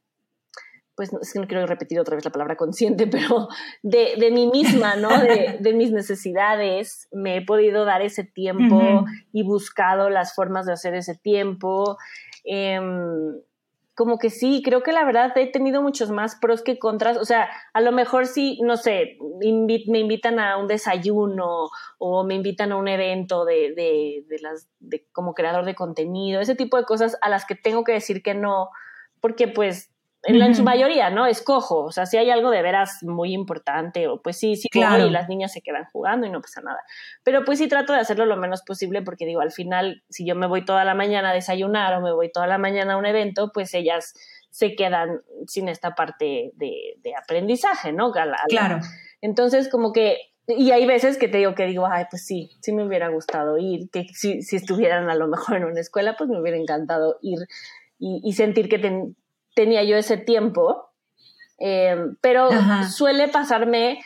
[0.96, 3.08] pues es que no quiero repetir otra vez la palabra consciente,
[3.40, 3.48] pero
[3.84, 5.22] de, de mí misma, ¿no?
[5.22, 10.74] De, de, mis necesidades, me he podido dar ese tiempo y buscado las formas de
[10.74, 11.98] hacer ese tiempo.
[12.44, 13.34] Em,
[13.98, 17.18] como que sí, creo que la verdad he tenido muchos más pros que contras.
[17.18, 19.18] O sea, a lo mejor sí, no sé,
[19.88, 24.70] me invitan a un desayuno o me invitan a un evento de, de, de las,
[24.78, 28.22] de, como creador de contenido, ese tipo de cosas a las que tengo que decir
[28.22, 28.70] que no,
[29.20, 29.92] porque pues
[30.28, 31.26] en, su mayoría, ¿no?
[31.26, 35.06] Escojo, o sea, si hay algo de veras muy importante, o pues sí, sí, claro.
[35.06, 36.84] y las niñas se quedan jugando y no pasa nada.
[37.24, 40.36] Pero pues sí trato de hacerlo lo menos posible porque digo, al final, si yo
[40.36, 43.06] me voy toda la mañana a desayunar o me voy toda la mañana a un
[43.06, 44.14] evento, pues ellas
[44.50, 48.12] se quedan sin esta parte de, de aprendizaje, ¿no?
[48.12, 48.80] claro.
[49.22, 50.18] Entonces, como que
[50.48, 53.58] y hay veces que te digo que digo, ay, pues sí, sí me hubiera gustado
[53.58, 57.18] ir, que si, si estuvieran a lo mejor en una escuela, pues me hubiera encantado
[57.22, 57.40] ir
[58.00, 59.18] y, y sentir que ten,
[59.58, 60.92] tenía yo ese tiempo,
[61.60, 62.50] eh, pero
[62.96, 64.00] suele pasarme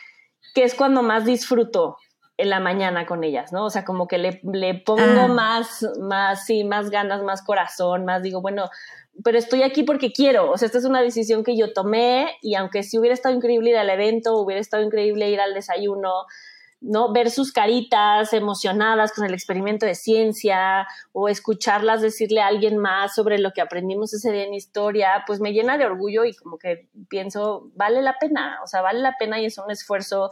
[0.54, 1.98] que es cuando más disfruto
[2.38, 3.66] en la mañana con ellas, ¿no?
[3.66, 5.28] O sea, como que le, le pongo ah.
[5.28, 8.70] más, más, sí, más ganas, más corazón, más digo, bueno,
[9.22, 12.54] pero estoy aquí porque quiero, o sea, esta es una decisión que yo tomé y
[12.54, 16.24] aunque si hubiera estado increíble ir al evento, hubiera estado increíble ir al desayuno,
[16.82, 17.12] ¿no?
[17.12, 23.14] Ver sus caritas emocionadas con el experimento de ciencia o escucharlas decirle a alguien más
[23.14, 26.58] sobre lo que aprendimos ese día en historia, pues me llena de orgullo y como
[26.58, 30.30] que pienso, vale la pena, o sea, vale la pena y es un esfuerzo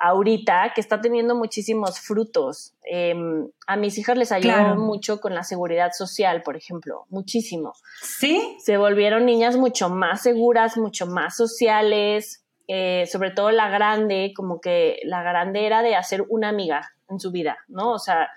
[0.00, 2.74] ahorita que está teniendo muchísimos frutos.
[2.84, 7.74] Em, a mis hijas les ayudó mucho con la seguridad social, por ejemplo, muchísimo.
[8.00, 8.56] Sí.
[8.64, 14.60] Se volvieron niñas mucho más seguras, mucho más sociales, eh, sobre todo la grande, como
[14.60, 17.90] que la grande era de hacer una amiga en su vida, ¿no?
[17.90, 18.28] O sea,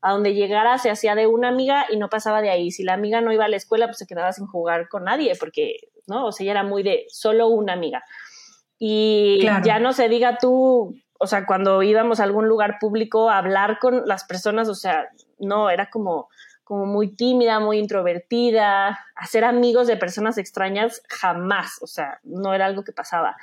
[0.00, 2.70] a donde llegara se hacía de una amiga y no pasaba de ahí.
[2.70, 5.32] Si la amiga no iba a la escuela, pues se quedaba sin jugar con nadie,
[5.40, 5.74] porque,
[6.06, 6.26] ¿no?
[6.26, 8.04] O sea, ella era muy de solo una amiga.
[8.78, 13.38] Y ya no se diga tú, o sea, cuando íbamos a algún lugar público a
[13.38, 15.08] hablar con las personas, o sea,
[15.40, 16.28] no, era como,
[16.62, 22.66] como muy tímida, muy introvertida, hacer amigos de personas extrañas, jamás, o sea, no era
[22.66, 23.36] algo que pasaba.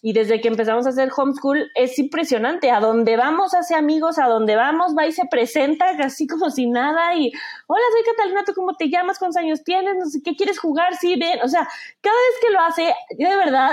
[0.00, 2.70] Y desde que empezamos a hacer homeschool es impresionante.
[2.70, 6.68] A donde vamos hace amigos, a donde vamos va y se presenta así como si
[6.68, 7.16] nada.
[7.16, 7.32] Y
[7.66, 9.18] hola, soy Catalina, ¿tú cómo te llamas?
[9.18, 9.96] ¿Cuántos años tienes?
[9.96, 10.94] No sé qué quieres jugar.
[10.96, 11.40] Sí, ven.
[11.42, 11.68] O sea,
[12.00, 13.70] cada vez que lo hace, yo de verdad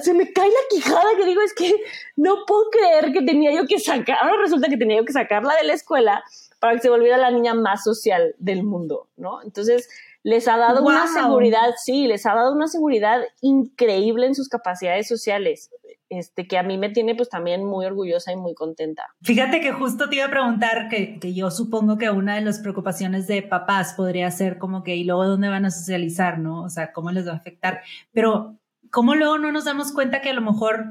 [0.00, 1.74] se me cae la quijada que digo, es que
[2.16, 4.18] no puedo creer que tenía yo que sacar.
[4.22, 6.22] Ahora resulta que tenía yo que sacarla de la escuela
[6.60, 9.42] para que se volviera la niña más social del mundo, ¿no?
[9.42, 9.88] Entonces,
[10.22, 15.08] les ha dado una seguridad, sí, les ha dado una seguridad increíble en sus capacidades
[15.08, 15.70] sociales,
[16.08, 19.06] este, que a mí me tiene pues también muy orgullosa y muy contenta.
[19.22, 22.58] Fíjate que justo te iba a preguntar que, que yo supongo que una de las
[22.60, 26.62] preocupaciones de papás podría ser como que, ¿y luego dónde van a socializar, no?
[26.62, 27.82] O sea, ¿cómo les va a afectar?
[28.12, 28.58] Pero,
[28.90, 30.84] ¿cómo luego no nos damos cuenta que a lo mejor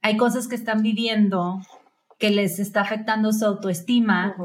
[0.00, 1.60] hay cosas que están viviendo
[2.18, 4.36] que les está afectando su autoestima?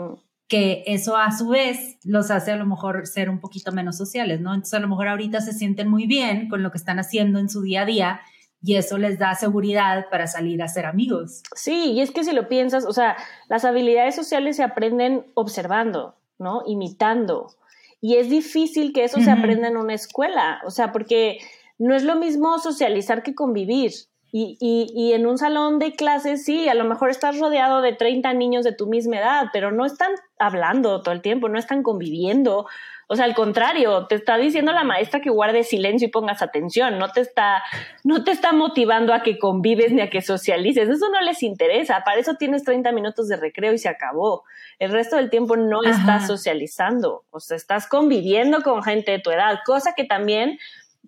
[0.48, 4.39] Que eso a su vez los hace a lo mejor ser un poquito menos sociales,
[4.39, 4.54] ¿no?
[4.54, 7.50] Entonces a lo mejor ahorita se sienten muy bien con lo que están haciendo en
[7.50, 8.22] su día a día
[8.64, 11.43] y eso les da seguridad para salir a ser amigos.
[11.56, 13.18] Sí, y es que si lo piensas, o sea,
[13.50, 16.64] las habilidades sociales se aprenden observando, ¿no?
[16.66, 17.56] Imitando.
[18.00, 21.39] Y es difícil que eso se aprenda en una escuela, o sea, porque
[21.78, 23.91] no es lo mismo socializar que convivir.
[24.32, 27.94] Y, y, y, en un salón de clases, sí, a lo mejor estás rodeado de
[27.94, 31.82] 30 niños de tu misma edad, pero no están hablando todo el tiempo, no están
[31.82, 32.68] conviviendo.
[33.10, 37.00] O sea, al contrario, te está diciendo la maestra que guardes silencio y pongas atención,
[37.00, 37.64] no te está,
[38.04, 42.02] no te está motivando a que convives ni a que socialices, eso no les interesa,
[42.04, 44.44] para eso tienes 30 minutos de recreo y se acabó.
[44.78, 49.32] El resto del tiempo no estás socializando, o sea, estás conviviendo con gente de tu
[49.32, 50.60] edad, cosa que también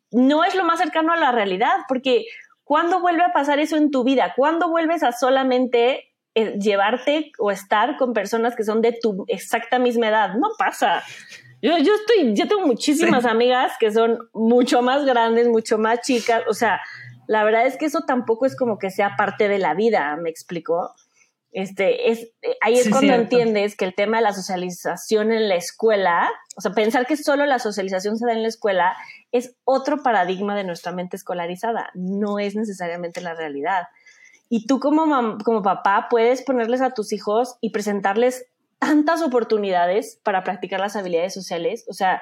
[0.10, 2.26] no es lo más cercano a la realidad, porque
[2.70, 4.34] ¿Cuándo vuelve a pasar eso en tu vida?
[4.36, 9.80] ¿Cuándo vuelves a solamente eh, llevarte o estar con personas que son de tu exacta
[9.80, 10.36] misma edad?
[10.36, 11.02] No pasa.
[11.64, 16.44] Yo, yo estoy, yo tengo muchísimas amigas que son mucho más grandes, mucho más chicas.
[16.48, 16.80] O sea,
[17.26, 20.30] la verdad es que eso tampoco es como que sea parte de la vida, ¿me
[20.30, 20.94] explico?
[21.52, 25.56] Este, es, eh, ahí es cuando entiendes que el tema de la socialización en la
[25.56, 28.96] escuela, o sea, pensar que solo la socialización se da en la escuela
[29.32, 33.88] es otro paradigma de nuestra mente escolarizada, no es necesariamente la realidad.
[34.48, 38.46] Y tú como, como papá puedes ponerles a tus hijos y presentarles
[38.80, 42.22] tantas oportunidades para practicar las habilidades sociales, o sea,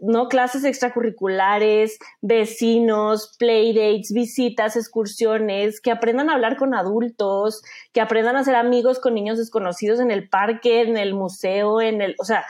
[0.00, 0.28] ¿no?
[0.28, 7.62] Clases extracurriculares, vecinos, playdates, visitas, excursiones, que aprendan a hablar con adultos,
[7.92, 12.00] que aprendan a ser amigos con niños desconocidos en el parque, en el museo, en
[12.00, 12.44] el, o sea,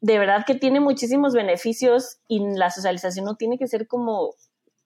[0.00, 4.34] de verdad que tiene muchísimos beneficios y la socialización no tiene que ser como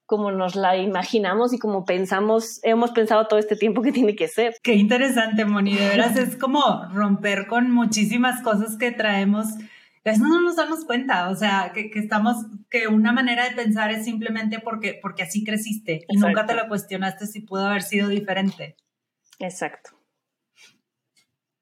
[0.07, 4.27] como nos la imaginamos y como pensamos, hemos pensado todo este tiempo que tiene que
[4.27, 4.55] ser.
[4.63, 9.49] Qué interesante, Moni, de veras es como romper con muchísimas cosas que traemos
[10.11, 14.05] eso no nos damos cuenta, o sea, que, estamos, que una manera de pensar es
[14.05, 18.77] simplemente porque, porque así creciste y nunca te lo cuestionaste si pudo haber sido diferente.
[19.39, 19.91] Exacto.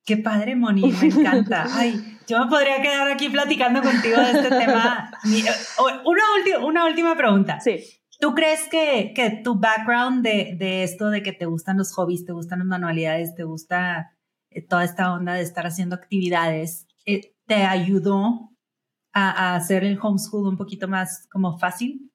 [0.05, 1.65] Qué padre, Moni, me encanta.
[1.71, 5.11] Ay, yo me podría quedar aquí platicando contigo de este tema.
[6.05, 7.59] Una, una última pregunta.
[7.59, 7.83] Sí.
[8.19, 12.25] ¿Tú crees que, que tu background de, de, esto de que te gustan los hobbies,
[12.25, 14.15] te gustan las manualidades, te gusta
[14.49, 18.51] eh, toda esta onda de estar haciendo actividades, eh, te ayudó
[19.13, 22.11] a, a, hacer el homeschool un poquito más como fácil?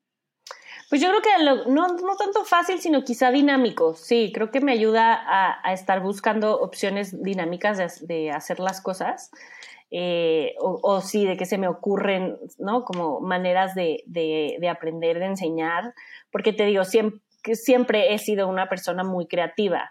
[0.90, 3.94] Pues yo creo que no, no, tanto fácil, sino quizá dinámico.
[3.94, 8.80] Sí, creo que me ayuda a, a estar buscando opciones dinámicas de, de hacer las
[8.80, 9.30] cosas.
[9.92, 12.84] Eh, o, sí, de que se me ocurren, ¿no?
[12.84, 15.94] Como maneras de, de, de aprender, de enseñar,
[16.30, 17.20] porque te digo, siempre,
[17.54, 19.90] siempre he sido una persona muy creativa,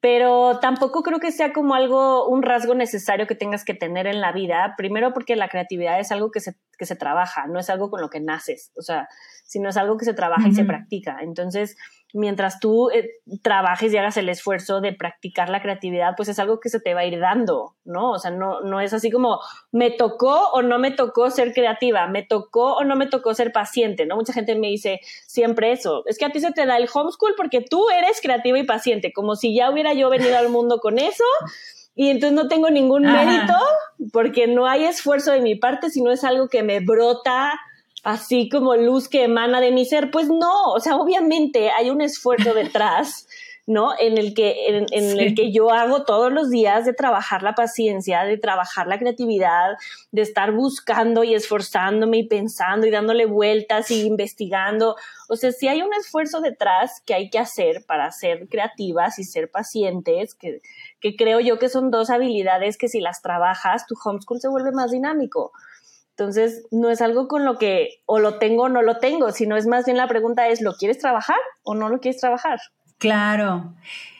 [0.00, 4.20] pero tampoco creo que sea como algo, un rasgo necesario que tengas que tener en
[4.20, 7.68] la vida, primero porque la creatividad es algo que se, que se trabaja, no es
[7.70, 9.08] algo con lo que naces, o sea,
[9.50, 11.18] sino es algo que se trabaja y se practica.
[11.22, 11.76] Entonces,
[12.14, 13.10] mientras tú eh,
[13.42, 16.94] trabajes y hagas el esfuerzo de practicar la creatividad, pues es algo que se te
[16.94, 18.12] va a ir dando, ¿no?
[18.12, 19.40] O sea, no, no es así como
[19.72, 23.50] me tocó o no me tocó ser creativa, me tocó o no me tocó ser
[23.50, 24.14] paciente, ¿no?
[24.14, 27.34] Mucha gente me dice siempre eso, es que a ti se te da el homeschool
[27.36, 31.00] porque tú eres creativa y paciente, como si ya hubiera yo venido al mundo con
[31.00, 31.24] eso.
[31.96, 33.54] Y entonces no tengo ningún mérito
[34.12, 37.60] porque no hay esfuerzo de mi parte, sino es algo que me brota
[38.02, 42.00] así como luz que emana de mi ser, pues no, o sea, obviamente hay un
[42.00, 43.26] esfuerzo detrás,
[43.66, 43.92] ¿no?
[44.00, 48.24] En el que, en, el que yo hago todos los días de trabajar la paciencia,
[48.24, 49.76] de trabajar la creatividad,
[50.10, 54.96] de estar buscando y esforzándome y pensando y dándole vueltas y investigando.
[55.28, 59.24] O sea, sí hay un esfuerzo detrás que hay que hacer para ser creativas y
[59.24, 60.62] ser pacientes, que,
[61.00, 64.72] que creo yo que son dos habilidades que si las trabajas, tu homeschool se vuelve
[64.72, 65.52] más dinámico.
[66.20, 69.56] Entonces, no es algo con lo que o lo tengo o no lo tengo, sino
[69.56, 72.60] es más bien la pregunta es, ¿lo quieres trabajar o no lo quieres trabajar?
[72.98, 73.74] Claro.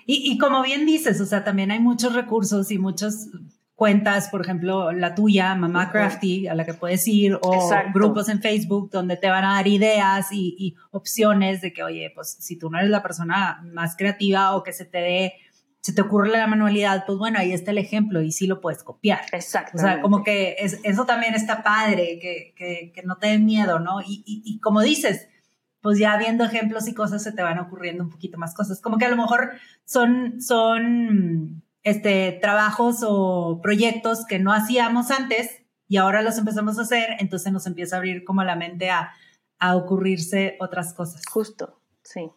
[0.07, 3.29] Y, como bien dices, o sea, también hay muchos recursos y muchas
[3.75, 8.41] cuentas, por ejemplo, la tuya, Mamá Crafty, a la que puedes ir, o grupos en
[8.41, 12.59] Facebook donde te van a dar ideas y, y opciones de que, oye, pues si
[12.59, 15.35] tú no eres la persona más creativa o que se te dé
[15.83, 18.83] se te ocurre la manualidad, pues bueno, ahí está el ejemplo y sí lo puedes
[18.83, 19.23] copiar.
[19.33, 19.79] Exacto.
[19.79, 23.79] O sea, como que eso también está padre, que, que, que no te den miedo,
[23.79, 24.03] ¿no?
[24.03, 25.29] Y, y, y, como dices,
[25.81, 28.83] pues ya viendo ejemplos y cosas se te van ocurriendo un poquito más cosas.
[28.83, 29.53] Como que a lo mejor
[29.87, 36.83] son, son este, trabajos o proyectos que no hacíamos antes y ahora los empezamos a
[36.83, 39.13] hacer, entonces nos empieza a abrir como la mente a,
[39.59, 41.23] a ocurrirse otras cosas.
[41.27, 42.31] Justo, sí.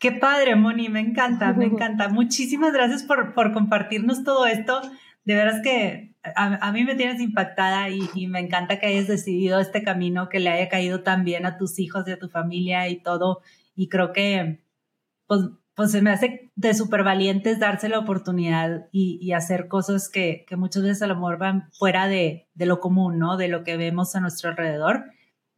[0.00, 2.08] Qué padre, Moni, me encanta, me encanta.
[2.08, 4.80] Muchísimas gracias por, por compartirnos todo esto.
[5.24, 9.82] De veras que a, mí me tienes impactada y, me encanta que hayas decidido este
[9.82, 13.02] camino, que le haya caído tan bien a tus hijos y a tu familia y
[13.02, 13.42] todo.
[13.76, 14.62] Y creo que,
[15.26, 15.42] pues,
[15.74, 20.56] pues se me hace de súper valientes darse la oportunidad y, hacer cosas que, que,
[20.56, 23.36] muchas veces a lo mejor van fuera de, de lo común, ¿no?
[23.36, 25.10] De lo que vemos a nuestro alrededor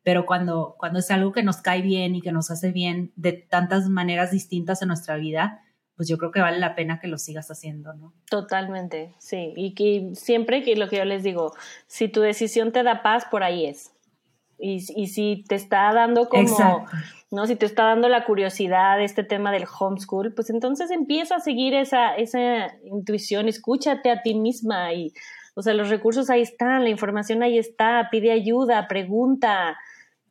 [0.03, 3.33] pero cuando, cuando es algo que nos cae bien y que nos hace bien de
[3.33, 5.63] tantas maneras distintas en nuestra vida,
[5.97, 8.13] pues yo creo que vale la pena que lo sigas haciendo, ¿no?
[8.29, 9.53] Totalmente, sí.
[9.57, 11.53] Y que siempre que lo que yo les digo,
[11.87, 13.93] si tu decisión te da paz, por ahí es.
[14.59, 16.87] Y, y si te está dando como,
[17.31, 17.47] ¿no?
[17.47, 21.75] Si te está dando la curiosidad este tema del homeschool, pues entonces empieza a seguir
[21.75, 25.13] esa, esa intuición, escúchate a ti misma y,
[25.55, 29.77] o sea, los recursos ahí están, la información ahí está, pide ayuda, pregunta,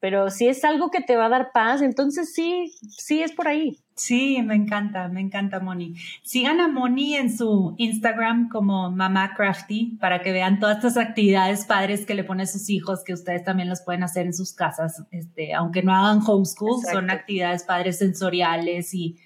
[0.02, 3.47] pero si es algo que te va a dar paz, entonces sí, sí es por
[3.47, 3.78] ahí.
[3.95, 5.93] Sí, me encanta, me encanta Moni.
[6.24, 11.66] Sigan a Moni en su Instagram como Mamá Crafty para que vean todas estas actividades
[11.66, 14.56] padres que le pone a sus hijos, que ustedes también los pueden hacer en sus
[14.56, 19.18] casas, este, aunque no hagan homeschool, son actividades padres sensoriales y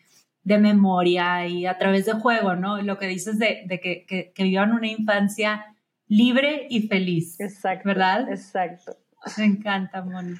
[0.44, 2.82] de memoria y a través de juego, ¿no?
[2.82, 5.64] Lo que dices de, de que, que, que vivan una infancia
[6.10, 7.40] libre y feliz.
[7.40, 7.88] Exacto.
[7.88, 8.30] ¿Verdad?
[8.30, 8.98] Exacto.
[9.38, 10.36] Me encanta, Moni.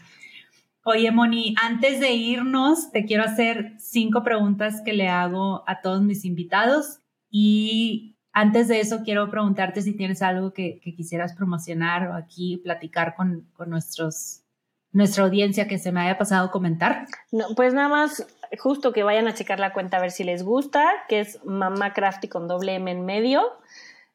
[0.88, 6.04] Oye, Moni, antes de irnos, te quiero hacer cinco preguntas que le hago a todos
[6.04, 7.00] mis invitados.
[7.32, 13.16] Y antes de eso, quiero preguntarte si tienes algo que, quisieras promocionar o aquí platicar
[13.16, 14.44] con, nuestros,
[14.92, 17.08] nuestra audiencia que se me haya pasado comentar.
[17.56, 18.28] Pues nada más,
[18.60, 21.94] justo que vayan a checar la cuenta a ver si les gusta, que es Mamá
[21.94, 23.42] Crafty con doble M en medio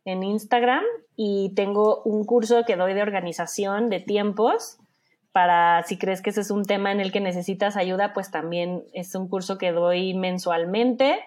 [0.05, 0.85] en Instagram.
[1.16, 4.79] Y tengo un curso que doy de organización de tiempos
[5.33, 8.85] para si crees que ese es un tema en el que necesitas ayuda, pues también
[8.93, 11.20] es un curso que doy mensualmente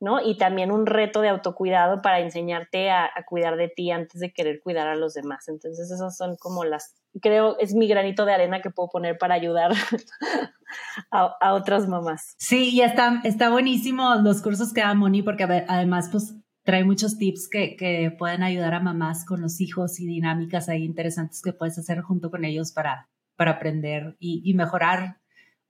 [0.00, 0.18] ¿no?
[0.20, 4.60] Y también un reto de autocuidado para enseñarte a, cuidar de ti antes de querer
[4.60, 5.46] cuidar a los demás.
[5.48, 9.34] Entonces esas son como las, creo, es mi granito de arena que puedo poner para
[9.34, 9.72] ayudar
[11.10, 12.34] a, otras mamás.
[12.38, 16.34] Sí, y está, está buenísimo los cursos que da Moni porque además pues
[16.64, 20.82] trae muchos tips que, que pueden ayudar a mamás con los hijos y dinámicas ahí
[20.82, 23.08] interesantes que puedes hacer junto con ellos para,
[23.40, 25.16] para aprender y, y mejorar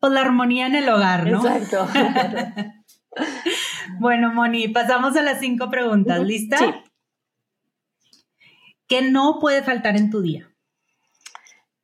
[0.00, 1.38] pues, la armonía en el hogar, ¿no?
[1.46, 1.86] Exacto.
[4.00, 6.18] bueno, Moni, pasamos a las cinco preguntas.
[6.18, 6.58] ¿Lista?
[6.58, 6.64] Sí.
[8.88, 10.49] ¿Qué no puede faltar en tu día?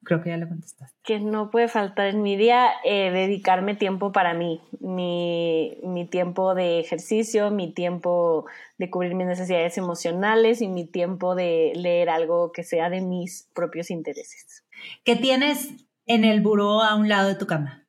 [0.07, 0.97] Creo que ya lo contestaste.
[1.03, 6.55] Que no puede faltar en mi día eh, dedicarme tiempo para mí, mi, mi, tiempo
[6.55, 8.47] de ejercicio, mi tiempo
[8.79, 13.51] de cubrir mis necesidades emocionales y mi tiempo de leer algo que sea de mis
[13.53, 14.65] propios intereses.
[15.05, 15.71] ¿Qué tienes
[16.07, 17.85] en el buró a un lado de tu cama?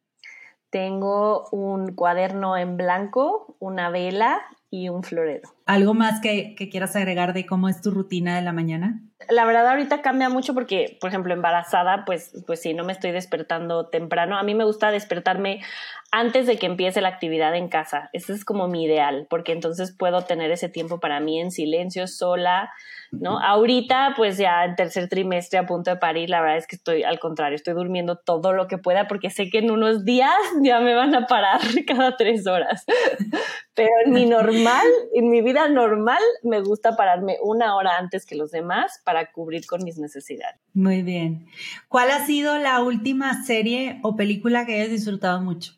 [0.72, 5.49] Tengo un cuaderno en blanco, una vela y un florero.
[5.65, 9.01] ¿Algo más que, quieras agregar de cómo es tu rutina de la mañana?
[9.30, 13.11] La verdad ahorita cambia mucho porque, por ejemplo, embarazada, pues, pues sí, no me estoy
[13.11, 14.38] despertando temprano.
[14.38, 15.61] A mí me gusta despertarme
[16.20, 18.09] antes de que empiece la actividad en casa.
[18.11, 22.07] Ese es como mi ideal, porque entonces puedo tener ese tiempo para mí en silencio,
[22.07, 22.72] sola,
[23.11, 23.39] ¿no?
[23.39, 27.03] Ahorita, pues ya en tercer trimestre a punto de parir, la verdad es que estoy
[27.03, 30.80] al contrario, estoy durmiendo todo lo que pueda porque sé que en unos días ya
[30.80, 32.84] me van a parar cada tres horas.
[33.76, 38.36] Pero en mi normal, en mi vida normal, me gusta pararme una hora antes que
[38.36, 40.59] los demás para cubrir con mis necesidades.
[40.74, 41.45] Muy bien.
[41.88, 45.76] ¿Cuál ha sido la última serie o película que hayas disfrutado mucho?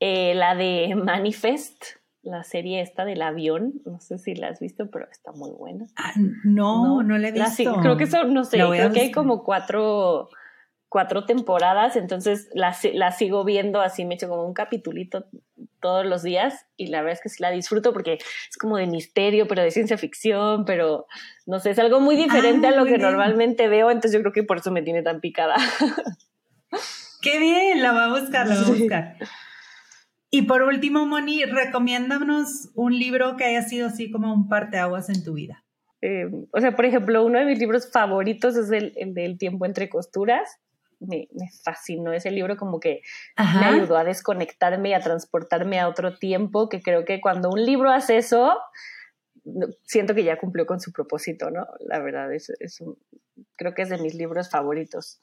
[0.00, 1.84] Eh, la de Manifest,
[2.22, 5.86] la serie esta del avión, no sé si la has visto, pero está muy buena.
[5.96, 6.12] Ah,
[6.44, 7.80] no, no, la he visto.
[7.80, 10.28] creo que eso, no sé, creo que hay como cuatro,
[10.88, 15.26] cuatro temporadas, entonces la, la, sigo viendo así, me echo como un capitulito
[15.80, 18.86] todos los días y la verdad es que sí la disfruto porque es como de
[18.86, 21.06] misterio, pero de ciencia ficción, pero
[21.46, 24.32] no sé, es algo muy diferente a ah, lo que normalmente veo, entonces yo creo
[24.32, 25.56] que por eso me tiene tan picada.
[27.22, 29.16] Qué bien, la voy a buscar, la voy a buscar.
[30.30, 35.24] Y por último, Moni, recomiéndanos un libro que haya sido así como un parteaguas en
[35.24, 35.64] tu vida.
[36.02, 39.88] Eh, o sea, por ejemplo, uno de mis libros favoritos es el, del tiempo entre
[39.88, 40.60] costuras.
[41.00, 41.28] Me,
[41.62, 43.02] fascinó ese libro, como que
[43.36, 47.64] me ayudó a desconectarme y a transportarme a otro tiempo, que creo que cuando un
[47.64, 48.58] libro hace eso,
[49.84, 51.66] siento que ya cumplió con su propósito, ¿no?
[51.80, 52.82] La verdad, es, es
[53.56, 55.20] creo que es de mis libros favoritos,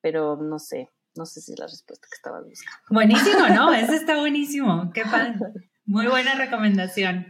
[0.00, 2.78] pero no sé, no sé si es la respuesta que estaba buscando.
[2.90, 3.72] Buenísimo, ¿no?
[3.72, 4.90] Eso está buenísimo.
[4.92, 5.36] Qué padre.
[5.86, 7.26] Muy buena recomendación.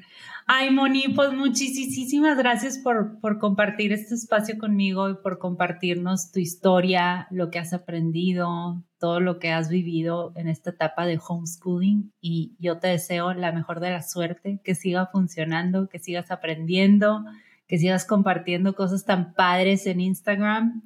[0.47, 6.39] Ay, Moni, pues muchísimas gracias por, por compartir este espacio conmigo y por compartirnos tu
[6.39, 12.13] historia, lo que has aprendido, todo lo que has vivido en esta etapa de homeschooling.
[12.21, 17.25] Y yo te deseo la mejor de la suerte, que siga funcionando, que sigas aprendiendo,
[17.67, 20.83] que sigas compartiendo cosas tan padres en Instagram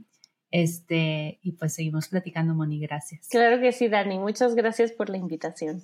[0.51, 3.29] este, y pues seguimos platicando, Moni, gracias.
[3.29, 5.83] Claro que sí, Dani, muchas gracias por la invitación.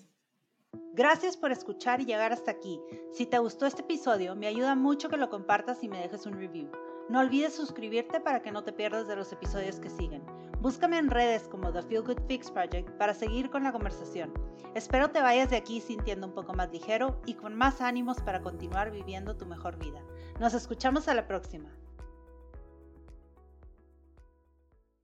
[0.93, 2.81] Gracias por escuchar y llegar hasta aquí.
[3.13, 6.35] Si te gustó este episodio, me ayuda mucho que lo compartas y me dejes un
[6.35, 6.71] review.
[7.09, 10.23] No olvides suscribirte para que no te pierdas de los episodios que siguen.
[10.61, 14.33] Búscame en redes como The Feel Good Fix Project para seguir con la conversación.
[14.75, 18.41] Espero te vayas de aquí sintiendo un poco más ligero y con más ánimos para
[18.41, 20.01] continuar viviendo tu mejor vida.
[20.41, 21.71] Nos escuchamos a la próxima.